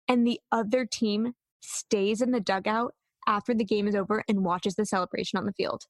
and 0.08 0.26
the 0.26 0.40
other 0.50 0.84
team 0.84 1.34
stays 1.60 2.20
in 2.20 2.32
the 2.32 2.40
dugout 2.40 2.94
after 3.28 3.54
the 3.54 3.64
game 3.64 3.86
is 3.86 3.94
over 3.94 4.24
and 4.28 4.44
watches 4.44 4.74
the 4.74 4.84
celebration 4.84 5.38
on 5.38 5.46
the 5.46 5.52
field. 5.52 5.82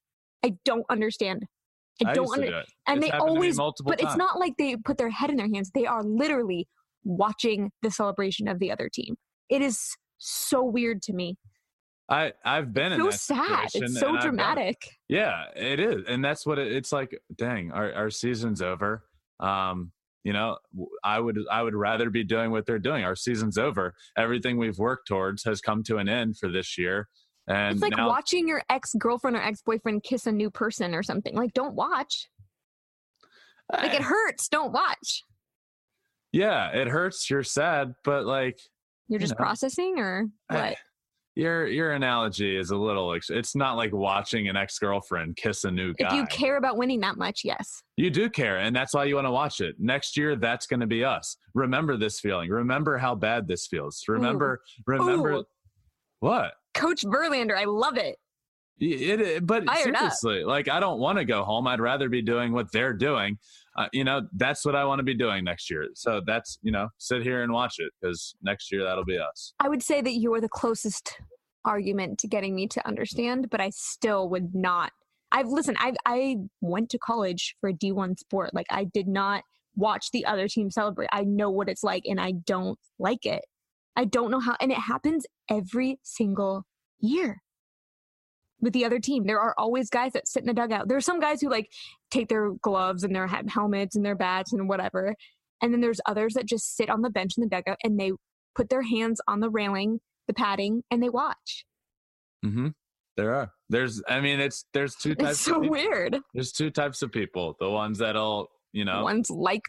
I 0.45 0.57
don't 0.65 0.85
understand. 0.91 1.47
I, 2.07 2.11
I 2.11 2.15
don't 2.15 2.33
under- 2.33 2.47
do 2.47 2.57
it. 2.57 2.67
and 2.87 2.99
It's 2.99 3.07
they 3.07 3.11
happened 3.11 3.29
to 3.29 3.33
me 3.33 3.37
always 3.39 3.57
multiple 3.57 3.91
but 3.91 4.01
it's 4.03 4.17
not 4.17 4.39
like 4.39 4.55
they 4.59 4.77
put 4.77 4.99
their 4.99 5.11
head 5.11 5.31
in 5.31 5.37
their 5.37 5.49
hands 5.53 5.71
they 5.75 5.87
are 5.87 6.03
literally 6.03 6.69
watching 7.05 7.71
the 7.83 7.91
celebration 7.91 8.49
of 8.49 8.59
the 8.59 8.71
other 8.71 8.89
team 8.89 9.17
it 9.49 9.63
is 9.63 9.97
so 10.19 10.63
weird 10.63 11.03
to 11.03 11.13
me 11.13 11.37
I 12.11 12.33
I've 12.45 12.73
been 12.75 12.93
in 12.93 12.99
so 13.01 13.07
that 13.07 13.13
sad 13.15 13.69
it's 13.73 13.79
so 13.79 13.81
and 13.81 13.89
I've 13.97 14.01
done 14.01 14.17
it. 14.17 14.21
dramatic 14.23 14.77
Yeah, 15.09 15.45
it 15.55 15.79
is, 15.79 16.05
and 16.09 16.25
that's 16.25 16.45
what 16.45 16.59
it, 16.59 16.73
it's 16.73 16.91
like. 16.93 17.17
Dang, 17.37 17.71
our 17.71 17.93
our 17.95 18.11
season's 18.11 18.61
over. 18.61 19.05
Um, 19.39 19.93
you 20.25 20.33
know, 20.33 20.59
I 21.05 21.21
would 21.21 21.39
I 21.51 21.63
would 21.63 21.77
rather 21.77 22.11
be 22.11 22.25
doing 22.25 22.51
what 22.51 22.67
they're 22.67 22.81
doing. 22.81 23.05
Our 23.05 23.15
season's 23.15 23.57
over. 23.57 23.95
Everything 24.19 24.59
we've 24.59 24.77
worked 24.79 25.07
towards 25.07 25.45
has 25.45 25.61
come 25.61 25.85
to 25.85 25.99
an 25.99 26.09
end 26.09 26.37
for 26.37 26.51
this 26.51 26.77
year, 26.77 27.09
it's 27.51 27.83
like 27.83 27.97
now 27.97 28.09
watching 28.09 28.47
your 28.47 28.63
ex-girlfriend 28.71 29.37
or 29.37 29.41
ex-boyfriend 29.43 30.03
kiss 30.03 30.27
a 30.27 30.33
new 30.33 30.51
person 30.51 30.95
or 30.95 31.03
something. 31.03 31.35
Like 31.35 31.53
don't 31.53 31.75
watch. 31.75 32.29
Like 33.73 33.95
it 33.95 34.01
eh, 34.01 34.05
hurts. 34.05 34.49
Don't 34.49 34.73
watch. 34.73 35.25
Yeah, 36.33 36.69
it 36.71 36.89
hurts. 36.89 37.29
You're 37.29 37.43
sad, 37.43 37.95
but 38.05 38.25
like 38.25 38.59
you're 39.09 39.19
You 39.21 39.27
just 39.27 39.33
know, 39.33 39.45
processing 39.45 39.99
or 39.99 40.27
I- 40.49 40.55
what? 40.55 40.77
your 41.37 41.67
your 41.69 41.93
analogy 41.93 42.57
is 42.57 42.71
a 42.71 42.77
little 42.77 43.15
ex- 43.15 43.31
it's 43.31 43.55
not 43.55 43.77
like 43.77 43.93
watching 43.93 44.49
an 44.49 44.57
ex-girlfriend 44.57 45.37
kiss 45.37 45.63
a 45.65 45.71
new 45.71 45.95
guy 45.95 46.09
If 46.09 46.13
you 46.13 46.27
care 46.27 46.57
about 46.57 46.77
winning 46.77 47.01
that 47.01 47.17
much, 47.17 47.43
yes. 47.45 47.83
You 47.97 48.11
do 48.11 48.29
care 48.29 48.59
and 48.59 48.75
that's 48.75 48.95
why 48.95 49.05
you 49.05 49.15
want 49.15 49.29
to 49.29 49.31
watch 49.31 49.61
it. 49.61 49.77
Next 49.79 50.17
year 50.17 50.35
that's 50.35 50.67
going 50.67 50.81
to 50.81 50.89
be 50.89 51.05
us. 51.05 51.37
Remember 51.55 51.97
this 51.97 52.19
feeling. 52.19 52.51
Remember 52.51 52.99
how 52.99 53.15
bad 53.15 53.47
this 53.47 53.67
feels. 53.69 54.03
Remember 54.09 54.61
remember 54.87 55.33
Ooh. 55.35 55.45
what 56.19 56.53
Coach 56.75 57.03
Verlander, 57.03 57.57
I 57.57 57.65
love 57.65 57.97
it. 57.97 58.17
It, 58.79 59.21
it- 59.21 59.47
but 59.47 59.65
Fired 59.67 59.95
up. 59.95 59.99
seriously, 60.13 60.45
like 60.45 60.69
I 60.69 60.81
don't 60.81 61.01
want 61.01 61.19
to 61.19 61.25
go 61.25 61.45
home. 61.45 61.67
I'd 61.67 61.81
rather 61.81 62.09
be 62.09 62.23
doing 62.23 62.53
what 62.53 62.73
they're 62.73 62.95
doing. 62.95 63.39
Uh, 63.77 63.87
you 63.93 64.05
know, 64.05 64.23
that's 64.37 64.65
what 64.65 64.75
I 64.75 64.85
want 64.85 64.99
to 64.99 65.03
be 65.05 65.15
doing 65.15 65.45
next 65.45 65.71
year. 65.71 65.87
So 65.95 66.21
that's 66.27 66.59
you 66.63 66.73
know, 66.73 66.89
sit 66.99 67.23
here 67.23 67.43
and 67.43 67.53
watch 67.53 67.75
it 67.79 67.93
because 68.01 68.35
next 68.43 68.73
year 68.73 68.83
that'll 68.85 69.05
be 69.05 69.19
us. 69.19 69.53
I 69.61 69.69
would 69.69 69.83
say 69.83 70.01
that 70.01 70.13
you're 70.15 70.41
the 70.41 70.49
closest 70.49 71.19
argument 71.65 72.19
to 72.21 72.27
getting 72.27 72.55
me 72.55 72.67
to 72.69 72.87
understand, 72.89 73.51
but 73.51 73.61
I 73.61 73.71
still 73.71 74.29
would 74.31 74.55
not. 74.55 74.93
I've 75.31 75.49
listened. 75.49 75.77
I 75.79 75.93
I 76.07 76.37
went 76.63 76.89
to 76.91 76.99
college 76.99 77.55
for 77.61 77.69
a 77.69 77.75
D1 77.75 78.19
sport. 78.19 78.55
Like 78.55 78.67
I 78.71 78.85
did 78.85 79.07
not 79.07 79.43
watch 79.77 80.11
the 80.11 80.25
other 80.25 80.49
team 80.49 80.71
celebrate. 80.71 81.09
I 81.13 81.23
know 81.25 81.51
what 81.51 81.69
it's 81.69 81.85
like, 81.85 82.05
and 82.07 82.19
I 82.21 82.33
don't 82.33 82.79
like 82.99 83.27
it. 83.27 83.43
I 83.97 84.05
don't 84.05 84.31
know 84.31 84.41
how, 84.41 84.57
and 84.61 84.71
it 84.71 84.79
happens 84.79 85.27
every 85.49 85.99
single 86.03 86.65
year 87.01 87.43
with 88.61 88.73
the 88.73 88.85
other 88.85 88.99
team. 88.99 89.25
There 89.25 89.41
are 89.41 89.55
always 89.59 89.91
guys 89.91 90.13
that 90.13 90.29
sit 90.29 90.43
in 90.43 90.47
the 90.47 90.55
dugout. 90.55 90.89
There 90.89 90.97
are 90.97 91.03
some 91.03 91.21
guys 91.21 91.41
who 91.41 91.51
like 91.51 91.71
take 92.11 92.29
their 92.29 92.51
gloves 92.63 93.05
and 93.05 93.15
their 93.15 93.27
helmets 93.27 93.97
and 93.97 94.05
their 94.05 94.15
bats 94.15 94.53
and 94.53 94.69
whatever. 94.69 95.15
And 95.63 95.73
then 95.73 95.81
there's 95.81 96.01
others 96.07 96.35
that 96.35 96.47
just 96.47 96.77
sit 96.77 96.91
on 96.91 97.03
the 97.03 97.11
bench 97.11 97.33
in 97.37 97.43
the 97.43 97.49
dugout 97.49 97.79
and 97.83 97.99
they 97.99 98.13
put 98.55 98.69
their 98.69 98.83
hands 98.83 99.21
on 99.27 99.41
the 99.41 99.51
railing, 99.51 100.01
the 100.27 100.35
padding, 100.35 100.83
and 100.91 101.03
they 101.03 101.09
watch. 101.09 101.65
Mm-hmm. 102.45 102.69
There 103.17 103.35
are. 103.35 103.53
There's. 103.69 104.03
I 104.09 104.21
mean, 104.21 104.41
it's 104.41 104.65
there's 104.73 104.95
two 104.95 105.15
types. 105.15 105.33
It's 105.33 105.41
so 105.41 105.63
of 105.63 105.69
weird. 105.69 106.19
There's 106.33 106.53
two 106.53 106.71
types 106.71 107.03
of 107.03 107.13
people. 107.13 107.57
The 107.61 107.69
ones 107.69 107.99
that'll 107.99 108.51
you 108.73 108.85
know. 108.85 109.03
One's 109.03 109.31
like 109.31 109.63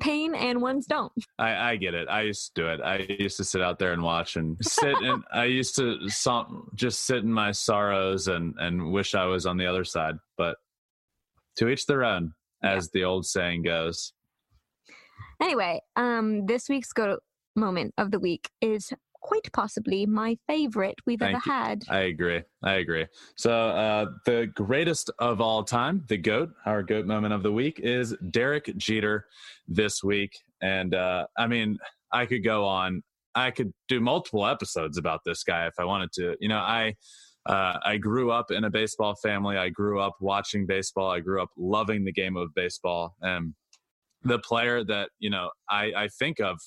pain 0.00 0.34
and 0.34 0.60
one's 0.60 0.86
don't. 0.86 1.12
I, 1.38 1.72
I 1.72 1.76
get 1.76 1.94
it. 1.94 2.08
I 2.08 2.22
used 2.22 2.54
to 2.54 2.62
do 2.62 2.68
it. 2.68 2.80
I 2.80 3.06
used 3.18 3.36
to 3.38 3.44
sit 3.44 3.62
out 3.62 3.78
there 3.78 3.92
and 3.92 4.02
watch 4.02 4.36
and 4.36 4.56
sit 4.60 4.96
and 4.98 5.22
I 5.32 5.44
used 5.44 5.76
to 5.76 5.98
just 6.74 7.04
sit 7.04 7.18
in 7.18 7.32
my 7.32 7.52
sorrows 7.52 8.28
and, 8.28 8.54
and 8.58 8.92
wish 8.92 9.14
I 9.14 9.26
was 9.26 9.46
on 9.46 9.56
the 9.56 9.66
other 9.66 9.84
side. 9.84 10.16
But 10.36 10.56
to 11.58 11.68
each 11.68 11.86
their 11.86 12.04
own, 12.04 12.34
as 12.62 12.90
the 12.90 13.04
old 13.04 13.26
saying 13.26 13.62
goes. 13.62 14.12
Anyway, 15.40 15.80
um, 15.96 16.46
this 16.46 16.68
week's 16.68 16.92
go 16.92 17.18
moment 17.54 17.94
of 17.98 18.10
the 18.10 18.18
week 18.18 18.48
is 18.60 18.92
quite 19.20 19.50
possibly 19.52 20.06
my 20.06 20.36
favorite 20.46 20.96
we've 21.06 21.18
Thank 21.18 21.36
ever 21.36 21.42
you. 21.44 21.52
had. 21.52 21.84
I 21.88 21.98
agree. 22.00 22.42
I 22.62 22.74
agree. 22.74 23.06
So 23.36 23.52
uh, 23.52 24.06
the 24.24 24.50
greatest 24.54 25.10
of 25.18 25.40
all 25.40 25.64
time, 25.64 26.04
the 26.08 26.16
goat, 26.16 26.50
our 26.66 26.82
goat 26.82 27.06
moment 27.06 27.34
of 27.34 27.42
the 27.42 27.52
week 27.52 27.80
is 27.82 28.14
Derek 28.30 28.76
Jeter 28.76 29.26
this 29.66 30.02
week. 30.02 30.38
And 30.62 30.94
uh, 30.94 31.26
I 31.36 31.46
mean, 31.46 31.78
I 32.12 32.26
could 32.26 32.44
go 32.44 32.64
on. 32.64 33.02
I 33.34 33.50
could 33.50 33.72
do 33.88 34.00
multiple 34.00 34.46
episodes 34.46 34.98
about 34.98 35.20
this 35.24 35.44
guy 35.44 35.66
if 35.66 35.74
I 35.78 35.84
wanted 35.84 36.12
to. 36.14 36.36
You 36.40 36.48
know, 36.48 36.58
I 36.58 36.94
uh, 37.46 37.78
I 37.84 37.96
grew 37.96 38.30
up 38.30 38.50
in 38.50 38.64
a 38.64 38.70
baseball 38.70 39.14
family. 39.14 39.56
I 39.56 39.68
grew 39.68 40.00
up 40.00 40.16
watching 40.20 40.66
baseball. 40.66 41.10
I 41.10 41.20
grew 41.20 41.42
up 41.42 41.50
loving 41.56 42.04
the 42.04 42.12
game 42.12 42.36
of 42.36 42.54
baseball. 42.54 43.14
And 43.22 43.54
the 44.22 44.38
player 44.40 44.84
that 44.84 45.10
you 45.18 45.30
know 45.30 45.50
I, 45.70 45.92
I 45.96 46.08
think 46.18 46.40
of 46.40 46.58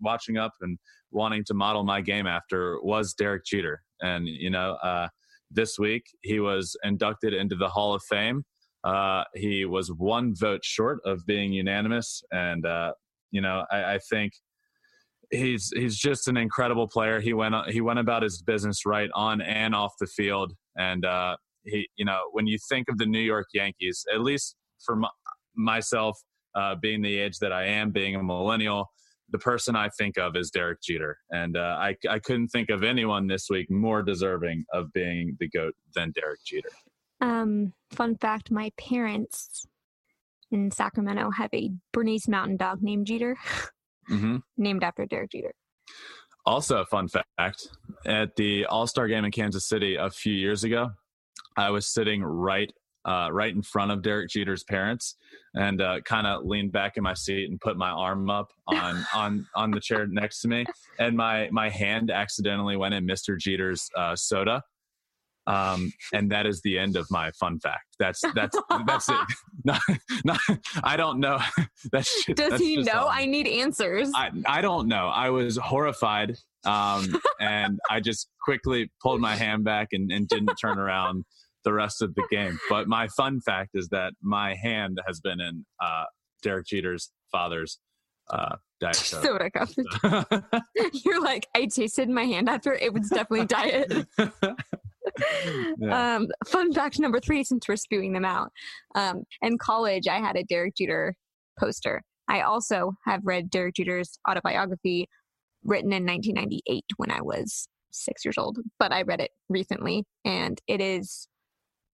watching 0.00 0.36
up 0.36 0.52
and 0.60 0.78
wanting 1.12 1.44
to 1.44 1.54
model 1.54 1.84
my 1.84 2.00
game 2.00 2.26
after 2.26 2.78
was 2.82 3.14
Derek 3.14 3.44
Jeter. 3.44 3.82
And, 4.00 4.26
you 4.26 4.50
know, 4.50 4.76
uh, 4.82 5.08
this 5.50 5.78
week 5.78 6.04
he 6.22 6.40
was 6.40 6.76
inducted 6.84 7.34
into 7.34 7.56
the 7.56 7.68
Hall 7.68 7.94
of 7.94 8.02
Fame. 8.08 8.44
Uh, 8.84 9.24
he 9.34 9.64
was 9.64 9.88
one 9.88 10.34
vote 10.34 10.64
short 10.64 11.00
of 11.04 11.26
being 11.26 11.52
unanimous. 11.52 12.22
And, 12.30 12.64
uh, 12.64 12.92
you 13.30 13.40
know, 13.40 13.64
I, 13.70 13.94
I 13.94 13.98
think 14.08 14.32
he's 15.30 15.70
he's 15.76 15.96
just 15.96 16.28
an 16.28 16.36
incredible 16.36 16.88
player. 16.88 17.20
He 17.20 17.32
went 17.32 17.54
he 17.68 17.80
went 17.80 17.98
about 17.98 18.22
his 18.22 18.42
business 18.42 18.86
right 18.86 19.10
on 19.14 19.40
and 19.40 19.74
off 19.74 19.92
the 20.00 20.06
field. 20.06 20.54
And 20.76 21.04
uh, 21.04 21.36
he, 21.64 21.88
you 21.96 22.04
know, 22.04 22.20
when 22.32 22.46
you 22.46 22.58
think 22.68 22.88
of 22.88 22.98
the 22.98 23.06
New 23.06 23.20
York 23.20 23.46
Yankees, 23.52 24.04
at 24.12 24.22
least 24.22 24.56
for 24.84 24.96
my, 24.96 25.08
myself, 25.54 26.18
uh, 26.54 26.76
being 26.76 27.02
the 27.02 27.16
age 27.16 27.38
that 27.38 27.52
I 27.52 27.64
am, 27.64 27.90
being 27.90 28.16
a 28.16 28.22
millennial, 28.22 28.90
the 29.30 29.38
person 29.38 29.76
I 29.76 29.88
think 29.90 30.18
of 30.18 30.36
is 30.36 30.50
Derek 30.50 30.82
Jeter, 30.82 31.18
and 31.30 31.56
uh, 31.56 31.76
I 31.78 31.96
I 32.08 32.18
couldn't 32.18 32.48
think 32.48 32.70
of 32.70 32.82
anyone 32.82 33.26
this 33.26 33.48
week 33.48 33.70
more 33.70 34.02
deserving 34.02 34.64
of 34.72 34.92
being 34.92 35.36
the 35.38 35.48
goat 35.48 35.74
than 35.94 36.12
Derek 36.12 36.40
Jeter. 36.44 36.70
Um, 37.20 37.72
fun 37.90 38.16
fact: 38.16 38.50
my 38.50 38.72
parents 38.78 39.66
in 40.50 40.70
Sacramento 40.70 41.30
have 41.30 41.50
a 41.54 41.70
Bernese 41.92 42.30
Mountain 42.30 42.56
Dog 42.56 42.82
named 42.82 43.06
Jeter, 43.06 43.36
hmm 44.08 44.38
named 44.56 44.82
after 44.82 45.06
Derek 45.06 45.30
Jeter. 45.32 45.54
Also, 46.46 46.80
a 46.80 46.86
fun 46.86 47.08
fact: 47.08 47.68
at 48.06 48.34
the 48.36 48.66
All 48.66 48.86
Star 48.86 49.06
game 49.06 49.24
in 49.24 49.30
Kansas 49.30 49.68
City 49.68 49.96
a 49.96 50.10
few 50.10 50.34
years 50.34 50.64
ago, 50.64 50.90
I 51.56 51.70
was 51.70 51.86
sitting 51.86 52.22
right 52.22 52.72
uh, 53.04 53.28
right 53.32 53.54
in 53.54 53.62
front 53.62 53.90
of 53.90 54.02
Derek 54.02 54.30
Jeter's 54.30 54.64
parents, 54.64 55.16
and 55.54 55.80
uh, 55.80 56.00
kind 56.02 56.26
of 56.26 56.44
leaned 56.44 56.72
back 56.72 56.96
in 56.96 57.02
my 57.02 57.14
seat 57.14 57.48
and 57.48 57.60
put 57.60 57.76
my 57.76 57.90
arm 57.90 58.30
up 58.30 58.52
on 58.66 59.06
on 59.14 59.46
on 59.54 59.70
the 59.70 59.80
chair 59.80 60.06
next 60.06 60.40
to 60.42 60.48
me, 60.48 60.64
and 60.98 61.16
my 61.16 61.48
my 61.50 61.68
hand 61.68 62.10
accidentally 62.10 62.76
went 62.76 62.94
in 62.94 63.06
Mr. 63.06 63.38
Jeter's 63.38 63.88
uh, 63.96 64.16
soda. 64.16 64.62
Um, 65.46 65.92
and 66.12 66.30
that 66.30 66.46
is 66.46 66.60
the 66.60 66.78
end 66.78 66.96
of 66.96 67.10
my 67.10 67.32
fun 67.32 67.58
fact. 67.58 67.96
That's 67.98 68.20
that's 68.34 68.56
that's 68.86 69.08
it. 69.08 69.16
Not, 69.64 69.80
not, 70.24 70.38
I 70.82 70.96
don't 70.96 71.20
know. 71.20 71.38
That's 71.92 72.24
just, 72.24 72.38
Does 72.38 72.50
that's 72.50 72.62
he 72.62 72.78
know? 72.78 73.08
I 73.10 73.26
need 73.26 73.46
answers. 73.46 74.10
I, 74.14 74.30
I 74.46 74.62
don't 74.62 74.88
know. 74.88 75.08
I 75.08 75.28
was 75.28 75.58
horrified. 75.58 76.38
Um, 76.64 77.20
and 77.40 77.78
I 77.90 78.00
just 78.00 78.28
quickly 78.42 78.90
pulled 79.02 79.20
my 79.20 79.36
hand 79.36 79.64
back 79.64 79.88
and, 79.92 80.10
and 80.10 80.26
didn't 80.28 80.54
turn 80.56 80.78
around 80.78 81.26
the 81.64 81.72
rest 81.72 82.02
of 82.02 82.14
the 82.14 82.26
game. 82.30 82.58
But 82.68 82.88
my 82.88 83.08
fun 83.08 83.40
fact 83.40 83.70
is 83.74 83.88
that 83.88 84.12
my 84.22 84.54
hand 84.54 85.00
has 85.06 85.20
been 85.20 85.40
in 85.40 85.64
uh, 85.80 86.04
Derek 86.42 86.66
Jeter's 86.66 87.10
father's 87.30 87.78
uh, 88.30 88.56
diet 88.80 89.10
Coke. 89.10 89.24
Soda 89.24 89.50
cup. 90.42 90.54
You're 91.04 91.22
like, 91.22 91.46
I 91.54 91.66
tasted 91.66 92.08
my 92.08 92.24
hand 92.24 92.48
after 92.48 92.72
it 92.74 92.92
was 92.92 93.08
definitely 93.08 93.46
diet. 93.46 94.06
Yeah. 95.78 96.16
Um, 96.16 96.28
fun 96.46 96.72
fact 96.72 96.98
number 96.98 97.20
three, 97.20 97.42
since 97.42 97.66
we're 97.68 97.76
spewing 97.76 98.12
them 98.12 98.24
out. 98.24 98.50
Um, 98.94 99.24
in 99.42 99.58
college, 99.58 100.06
I 100.06 100.18
had 100.18 100.36
a 100.36 100.44
Derek 100.44 100.76
Jeter 100.76 101.14
poster. 101.58 102.02
I 102.28 102.42
also 102.42 102.92
have 103.06 103.20
read 103.24 103.50
Derek 103.50 103.74
Jeter's 103.74 104.18
autobiography 104.28 105.08
written 105.64 105.92
in 105.92 106.06
1998 106.06 106.84
when 106.96 107.10
I 107.10 107.20
was 107.20 107.68
six 107.92 108.24
years 108.24 108.38
old, 108.38 108.58
but 108.78 108.92
I 108.92 109.02
read 109.02 109.20
it 109.20 109.30
recently 109.48 110.04
and 110.24 110.60
it 110.68 110.80
is 110.80 111.26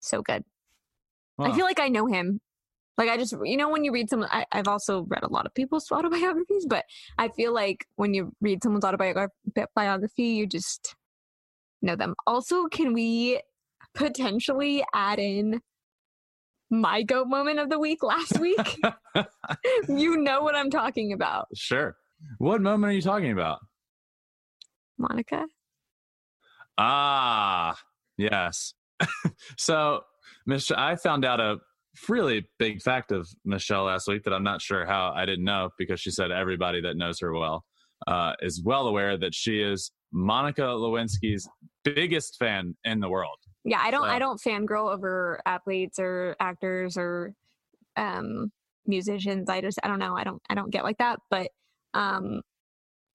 so 0.01 0.23
good. 0.23 0.45
I 1.39 1.53
feel 1.53 1.67
like 1.67 1.81
I 1.81 1.89
know 1.89 2.07
him. 2.07 2.41
Like 2.97 3.11
I 3.11 3.19
just, 3.19 3.35
you 3.45 3.59
know, 3.59 3.69
when 3.69 3.85
you 3.85 3.93
read 3.93 4.09
some, 4.09 4.25
I, 4.25 4.47
I've 4.53 4.69
also 4.69 5.03
read 5.03 5.23
a 5.23 5.29
lot 5.31 5.45
of 5.45 5.55
people's 5.55 5.87
autobiographies, 5.93 6.67
but 6.67 6.85
I 7.19 7.29
feel 7.29 7.53
like 7.53 7.87
when 7.97 8.15
you 8.15 8.33
read 8.41 8.63
someone's 8.63 8.85
autobiography, 8.85 10.25
you 10.25 10.47
just 10.47 10.95
know 11.83 11.97
them. 11.97 12.15
Also, 12.27 12.67
can 12.67 12.95
we 12.95 13.41
potentially 13.95 14.83
add 14.95 15.19
in 15.19 15.61
my 16.71 17.03
goat 17.03 17.29
moment 17.29 17.59
of 17.59 17.69
the 17.69 17.79
week 17.79 18.03
last 18.03 18.39
week? 18.41 18.79
you 19.89 20.17
know 20.17 20.41
what 20.41 20.55
I'm 20.55 20.71
talking 20.71 21.13
about, 21.13 21.49
sure. 21.55 21.97
What 22.39 22.63
moment 22.63 22.91
are 22.91 22.95
you 22.95 23.03
talking 23.03 23.31
about? 23.31 23.59
Monica. 24.99 25.45
Ah, 26.79 27.77
yes. 28.17 28.73
so, 29.59 30.01
Michelle, 30.47 30.79
I 30.79 30.97
found 30.97 31.25
out 31.25 31.41
a 31.41 31.57
really 32.09 32.47
big 32.59 32.83
fact 32.83 33.13
of 33.13 33.29
Michelle 33.45 33.85
last 33.85 34.09
week 34.09 34.23
that 34.25 34.33
I'm 34.33 34.43
not 34.45 34.61
sure 34.61 34.87
how 34.87 35.13
I 35.15 35.25
didn't 35.25 35.45
know 35.45 35.71
because 35.79 36.01
she 36.01 36.11
said 36.11 36.31
everybody 36.31 36.81
that 36.83 36.97
knows 36.97 37.21
her 37.21 37.33
well 37.33 37.65
uh, 38.07 38.33
is 38.41 38.63
well 38.63 38.87
aware 38.87 39.17
that 39.17 39.35
she 39.35 39.61
is 39.61 39.91
Monica 40.13 40.63
Lewinsky's 40.63 41.49
biggest 41.85 42.37
fan 42.39 42.77
in 42.85 43.01
the 43.01 43.09
world. 43.09 43.39
Yeah, 43.65 43.81
I 43.81 43.91
don't, 43.91 44.05
So- 44.05 44.09
I 44.09 44.19
don't 44.19 44.41
fangirl 44.41 44.93
over 44.93 45.41
athletes 45.47 45.99
or 45.99 46.37
actors 46.39 46.97
or 46.97 47.33
um, 47.97 48.53
musicians. 48.87 49.49
I 49.49 49.61
just, 49.61 49.79
I 49.83 49.89
don't 49.89 49.99
know. 49.99 50.17
I 50.17 50.25
don't, 50.25 50.41
I 50.49 50.55
don't 50.55 50.71
get 50.71 50.85
like 50.85 50.99
that. 50.99 51.19
But 51.31 51.51
um, 51.95 52.43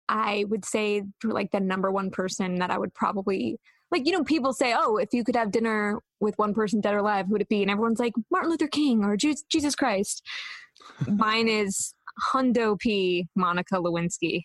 I 0.08 0.46
would 0.48 0.66
say 0.66 1.04
like 1.24 1.52
the 1.52 1.60
number 1.60 1.92
one 1.92 2.10
person 2.10 2.56
that 2.56 2.72
I 2.72 2.78
would 2.78 2.94
probably 2.94 3.60
like. 3.92 4.06
You 4.06 4.14
know, 4.14 4.24
people 4.24 4.54
say, 4.54 4.74
"Oh, 4.78 4.98
if 4.98 5.14
you 5.14 5.24
could 5.24 5.36
have 5.36 5.52
dinner 5.52 6.00
with 6.20 6.38
one 6.38 6.54
person, 6.54 6.82
dead 6.82 6.94
or 6.94 7.00
alive, 7.00 7.28
who 7.28 7.34
would 7.34 7.42
it 7.42 7.50
be?" 7.50 7.62
And 7.62 7.72
everyone's 7.72 8.00
like 8.00 8.14
Martin 8.32 8.50
Luther 8.50 8.68
King 8.68 9.04
or 9.04 9.18
Jesus 9.18 9.76
Christ. 9.76 10.26
Mine 11.08 11.48
is 11.48 11.94
Hundo 12.34 12.80
P. 12.80 13.28
Monica 13.36 13.76
Lewinsky. 13.76 14.44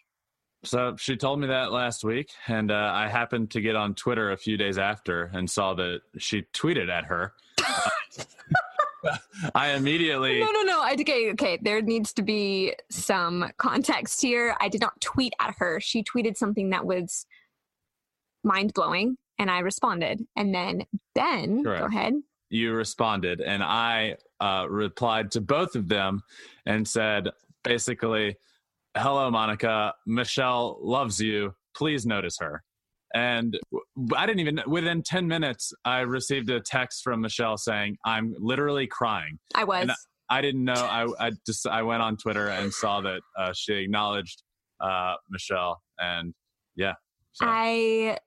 So 0.64 0.96
she 0.98 1.16
told 1.16 1.40
me 1.40 1.46
that 1.48 1.72
last 1.72 2.04
week, 2.04 2.30
and 2.48 2.70
uh, 2.70 2.90
I 2.94 3.08
happened 3.08 3.50
to 3.50 3.60
get 3.60 3.76
on 3.76 3.94
Twitter 3.94 4.32
a 4.32 4.36
few 4.36 4.56
days 4.56 4.78
after 4.78 5.30
and 5.34 5.48
saw 5.48 5.74
that 5.74 6.00
she 6.18 6.46
tweeted 6.54 6.90
at 6.90 7.04
her. 7.04 7.34
I 9.54 9.70
immediately. 9.70 10.40
No, 10.40 10.50
no, 10.50 10.62
no. 10.62 10.80
I, 10.80 10.96
okay, 10.98 11.30
okay. 11.32 11.58
There 11.60 11.82
needs 11.82 12.14
to 12.14 12.22
be 12.22 12.74
some 12.90 13.50
context 13.58 14.22
here. 14.22 14.56
I 14.60 14.68
did 14.70 14.80
not 14.80 14.98
tweet 15.02 15.34
at 15.38 15.54
her. 15.58 15.80
She 15.80 16.02
tweeted 16.02 16.38
something 16.38 16.70
that 16.70 16.86
was 16.86 17.26
mind 18.42 18.72
blowing, 18.72 19.18
and 19.38 19.50
I 19.50 19.60
responded. 19.60 20.24
And 20.36 20.54
then 20.54 20.84
Ben, 21.14 21.62
Correct. 21.64 21.80
go 21.80 21.86
ahead. 21.86 22.14
You 22.50 22.72
responded, 22.72 23.40
and 23.40 23.62
I 23.62 24.16
uh, 24.40 24.66
replied 24.68 25.30
to 25.32 25.40
both 25.40 25.74
of 25.74 25.88
them 25.88 26.22
and 26.66 26.86
said 26.86 27.30
basically, 27.64 28.36
hello, 28.96 29.30
Monica. 29.30 29.94
Michelle 30.06 30.78
loves 30.80 31.20
you. 31.20 31.54
Please 31.74 32.06
notice 32.06 32.38
her. 32.38 32.62
And 33.14 33.58
I 34.16 34.26
didn't 34.26 34.40
even, 34.40 34.60
within 34.66 35.02
10 35.02 35.26
minutes, 35.26 35.72
I 35.84 36.00
received 36.00 36.50
a 36.50 36.60
text 36.60 37.02
from 37.02 37.20
Michelle 37.20 37.56
saying, 37.56 37.96
I'm 38.04 38.34
literally 38.38 38.86
crying. 38.88 39.38
I 39.54 39.64
was. 39.64 39.88
I, 39.88 40.38
I, 40.38 40.40
didn't 40.40 40.64
know. 40.64 40.72
I, 40.74 41.06
I 41.20 41.30
just, 41.46 41.66
I 41.66 41.82
went 41.82 42.02
on 42.02 42.16
Twitter 42.16 42.48
and 42.48 42.72
saw 42.72 43.00
that 43.02 43.20
uh, 43.38 43.52
she 43.54 43.74
acknowledged 43.74 44.42
uh, 44.80 45.14
Michelle. 45.30 45.80
And 45.98 46.34
yeah. 46.74 46.94
So. 47.32 47.46
I 47.48 48.18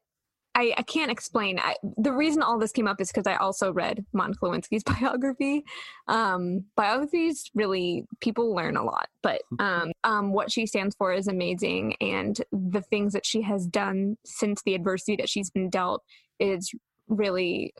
I, 0.57 0.73
I 0.75 0.81
can't 0.81 1.11
explain. 1.11 1.59
I, 1.59 1.75
the 1.97 2.11
reason 2.11 2.41
all 2.41 2.57
this 2.57 2.71
came 2.71 2.87
up 2.87 2.99
is 2.99 3.11
because 3.11 3.27
I 3.27 3.35
also 3.35 3.71
read 3.71 4.03
Monica 4.11 4.39
Lewinsky's 4.43 4.83
biography. 4.99 5.63
Um, 6.07 6.65
biographies 6.75 7.51
really 7.53 8.07
people 8.21 8.55
learn 8.55 8.75
a 8.75 8.83
lot, 8.83 9.07
but 9.21 9.43
mm-hmm. 9.53 9.61
um, 9.61 9.91
um, 10.03 10.33
what 10.33 10.51
she 10.51 10.65
stands 10.65 10.95
for 10.95 11.13
is 11.13 11.27
amazing, 11.27 11.95
and 12.01 12.41
the 12.51 12.81
things 12.81 13.13
that 13.13 13.23
she 13.23 13.43
has 13.43 13.67
done 13.67 14.17
since 14.25 14.63
the 14.63 14.73
adversity 14.73 15.15
that 15.17 15.29
she's 15.29 15.51
been 15.51 15.69
dealt 15.69 16.03
is 16.39 16.71
really, 17.07 17.75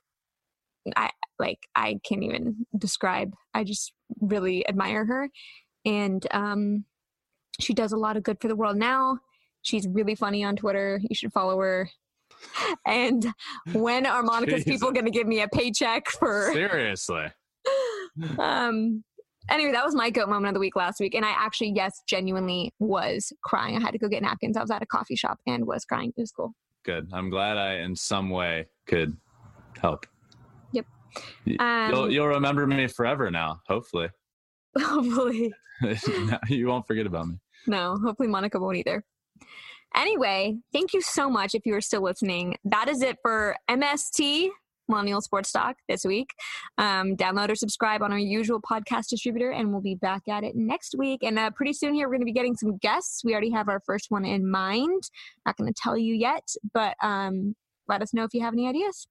I 0.95 1.09
like 1.39 1.67
I 1.75 1.99
can't 2.07 2.23
even 2.23 2.67
describe. 2.77 3.33
I 3.55 3.63
just 3.63 3.91
really 4.21 4.67
admire 4.69 5.03
her, 5.03 5.29
and 5.83 6.27
um, 6.29 6.85
she 7.59 7.73
does 7.73 7.91
a 7.91 7.97
lot 7.97 8.17
of 8.17 8.23
good 8.23 8.39
for 8.39 8.47
the 8.47 8.55
world 8.55 8.77
now. 8.77 9.17
She's 9.63 9.87
really 9.87 10.13
funny 10.13 10.43
on 10.43 10.55
Twitter. 10.55 11.01
You 11.01 11.15
should 11.15 11.33
follow 11.33 11.57
her 11.59 11.89
and 12.85 13.25
when 13.73 14.05
are 14.05 14.23
Monica's 14.23 14.63
Jesus. 14.65 14.71
people 14.73 14.91
going 14.91 15.05
to 15.05 15.11
give 15.11 15.27
me 15.27 15.41
a 15.41 15.47
paycheck 15.47 16.09
for 16.09 16.49
seriously? 16.53 17.25
um. 18.39 19.03
Anyway, 19.49 19.71
that 19.71 19.85
was 19.85 19.95
my 19.95 20.09
goat 20.09 20.27
moment 20.27 20.47
of 20.49 20.53
the 20.55 20.59
week 20.59 20.75
last 20.75 20.99
week, 20.99 21.15
and 21.15 21.23
I 21.23 21.29
actually, 21.29 21.71
yes, 21.73 22.01
genuinely 22.05 22.73
was 22.79 23.31
crying. 23.45 23.77
I 23.77 23.79
had 23.79 23.91
to 23.91 23.97
go 23.97 24.09
get 24.09 24.21
napkins. 24.21 24.57
I 24.57 24.61
was 24.61 24.71
at 24.71 24.81
a 24.81 24.85
coffee 24.85 25.15
shop 25.15 25.39
and 25.47 25.65
was 25.65 25.85
crying. 25.85 26.11
It 26.17 26.19
was 26.19 26.33
cool. 26.33 26.51
Good. 26.83 27.09
I'm 27.13 27.29
glad 27.29 27.55
I, 27.55 27.75
in 27.75 27.95
some 27.95 28.29
way, 28.29 28.67
could 28.87 29.15
help. 29.81 30.05
Yep. 30.73 30.85
Um, 31.59 31.89
you'll 31.91 32.11
you'll 32.11 32.27
remember 32.27 32.67
me 32.67 32.87
forever 32.87 33.31
now. 33.31 33.61
Hopefully. 33.67 34.09
Hopefully. 34.77 35.53
you 36.49 36.67
won't 36.67 36.85
forget 36.85 37.05
about 37.05 37.27
me. 37.27 37.35
No, 37.67 37.97
hopefully 38.03 38.29
Monica 38.29 38.59
won't 38.59 38.77
either. 38.77 39.03
Anyway, 39.95 40.57
thank 40.71 40.93
you 40.93 41.01
so 41.01 41.29
much 41.29 41.55
if 41.55 41.65
you 41.65 41.73
are 41.75 41.81
still 41.81 42.01
listening. 42.01 42.55
That 42.63 42.87
is 42.87 43.01
it 43.01 43.17
for 43.21 43.55
MST, 43.69 44.49
Millennial 44.87 45.21
Sports 45.21 45.51
Talk, 45.51 45.77
this 45.87 46.05
week. 46.05 46.33
Um, 46.77 47.15
download 47.15 47.49
or 47.49 47.55
subscribe 47.55 48.01
on 48.01 48.11
our 48.11 48.19
usual 48.19 48.61
podcast 48.61 49.07
distributor, 49.09 49.51
and 49.51 49.71
we'll 49.71 49.81
be 49.81 49.95
back 49.95 50.27
at 50.27 50.43
it 50.43 50.55
next 50.55 50.95
week. 50.97 51.23
And 51.23 51.39
uh, 51.39 51.51
pretty 51.51 51.73
soon 51.73 51.93
here, 51.93 52.07
we're 52.07 52.13
going 52.13 52.21
to 52.21 52.25
be 52.25 52.31
getting 52.31 52.55
some 52.55 52.77
guests. 52.77 53.23
We 53.23 53.33
already 53.33 53.51
have 53.51 53.69
our 53.69 53.81
first 53.85 54.11
one 54.11 54.25
in 54.25 54.49
mind. 54.49 55.09
Not 55.45 55.57
going 55.57 55.71
to 55.71 55.81
tell 55.81 55.97
you 55.97 56.13
yet, 56.13 56.47
but 56.73 56.95
um, 57.01 57.55
let 57.87 58.01
us 58.01 58.13
know 58.13 58.23
if 58.23 58.33
you 58.33 58.41
have 58.41 58.53
any 58.53 58.67
ideas. 58.67 59.07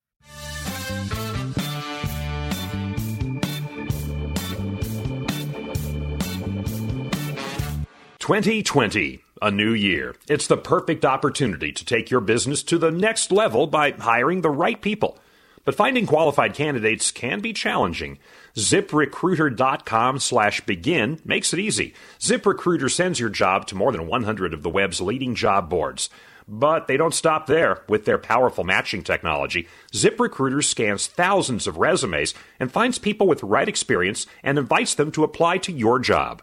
2020, 8.27 9.23
a 9.43 9.51
new 9.51 9.73
year. 9.73 10.17
It's 10.29 10.47
the 10.47 10.57
perfect 10.57 11.05
opportunity 11.05 11.73
to 11.73 11.85
take 11.85 12.11
your 12.11 12.21
business 12.21 12.63
to 12.65 12.79
the 12.79 12.91
next 12.91 13.31
level 13.31 13.67
by 13.67 13.93
hiring 13.93 14.41
the 14.41 14.51
right 14.51 14.81
people. 14.81 15.19
But 15.65 15.75
finding 15.75 16.07
qualified 16.07 16.55
candidates 16.55 17.11
can 17.11 17.41
be 17.41 17.53
challenging. 17.53 18.19
ZipRecruiter.com 18.55 20.21
slash 20.21 20.61
begin 20.61 21.21
makes 21.25 21.53
it 21.53 21.59
easy. 21.59 21.93
ZipRecruiter 22.21 22.91
sends 22.91 23.19
your 23.19 23.31
job 23.31 23.67
to 23.67 23.75
more 23.75 23.91
than 23.91 24.07
100 24.07 24.55
of 24.55 24.63
the 24.63 24.71
web's 24.71 25.01
leading 25.01 25.35
job 25.35 25.69
boards. 25.69 26.09
But 26.49 26.87
they 26.87 26.97
don't 26.97 27.15
stop 27.15 27.49
there. 27.49 27.83
With 27.89 28.05
their 28.05 28.19
powerful 28.19 28.63
matching 28.63 29.03
technology, 29.03 29.67
ZipRecruiter 29.93 30.63
scans 30.63 31.09
thousands 31.09 31.67
of 31.67 31.79
resumes 31.79 32.33
and 32.61 32.71
finds 32.71 32.99
people 32.99 33.27
with 33.27 33.41
the 33.41 33.47
right 33.47 33.69
experience 33.69 34.27
and 34.45 34.59
invites 34.59 34.95
them 34.95 35.11
to 35.13 35.25
apply 35.25 35.59
to 35.59 35.73
your 35.73 35.99
job. 35.99 36.43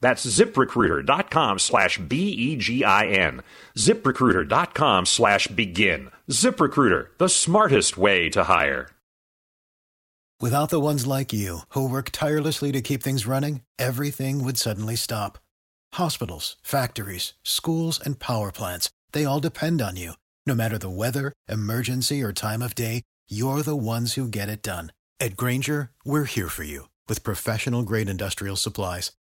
That's 0.00 0.24
ziprecruiter.com 0.26 1.58
slash 1.58 1.98
B-E-G-I-N. 1.98 3.42
ziprecruiter.com 3.76 5.06
slash 5.06 5.46
begin. 5.48 6.10
ZipRecruiter, 6.30 7.08
the 7.18 7.28
smartest 7.28 7.96
way 7.96 8.28
to 8.30 8.44
hire. 8.44 8.90
Without 10.40 10.70
the 10.70 10.78
ones 10.80 11.04
like 11.04 11.32
you, 11.32 11.60
who 11.70 11.88
work 11.88 12.10
tirelessly 12.12 12.70
to 12.70 12.80
keep 12.80 13.02
things 13.02 13.26
running, 13.26 13.62
everything 13.76 14.44
would 14.44 14.56
suddenly 14.56 14.94
stop. 14.94 15.38
Hospitals, 15.94 16.54
factories, 16.62 17.32
schools, 17.42 17.98
and 17.98 18.20
power 18.20 18.52
plants, 18.52 18.88
they 19.10 19.24
all 19.24 19.40
depend 19.40 19.82
on 19.82 19.96
you. 19.96 20.12
No 20.46 20.54
matter 20.54 20.78
the 20.78 20.88
weather, 20.88 21.32
emergency, 21.48 22.22
or 22.22 22.32
time 22.32 22.62
of 22.62 22.76
day, 22.76 23.02
you're 23.28 23.62
the 23.62 23.74
ones 23.76 24.14
who 24.14 24.28
get 24.28 24.48
it 24.48 24.62
done. 24.62 24.92
At 25.18 25.36
Grainger, 25.36 25.90
we're 26.04 26.24
here 26.24 26.48
for 26.48 26.62
you 26.62 26.88
with 27.08 27.24
professional 27.24 27.82
grade 27.82 28.08
industrial 28.08 28.54
supplies. 28.54 29.10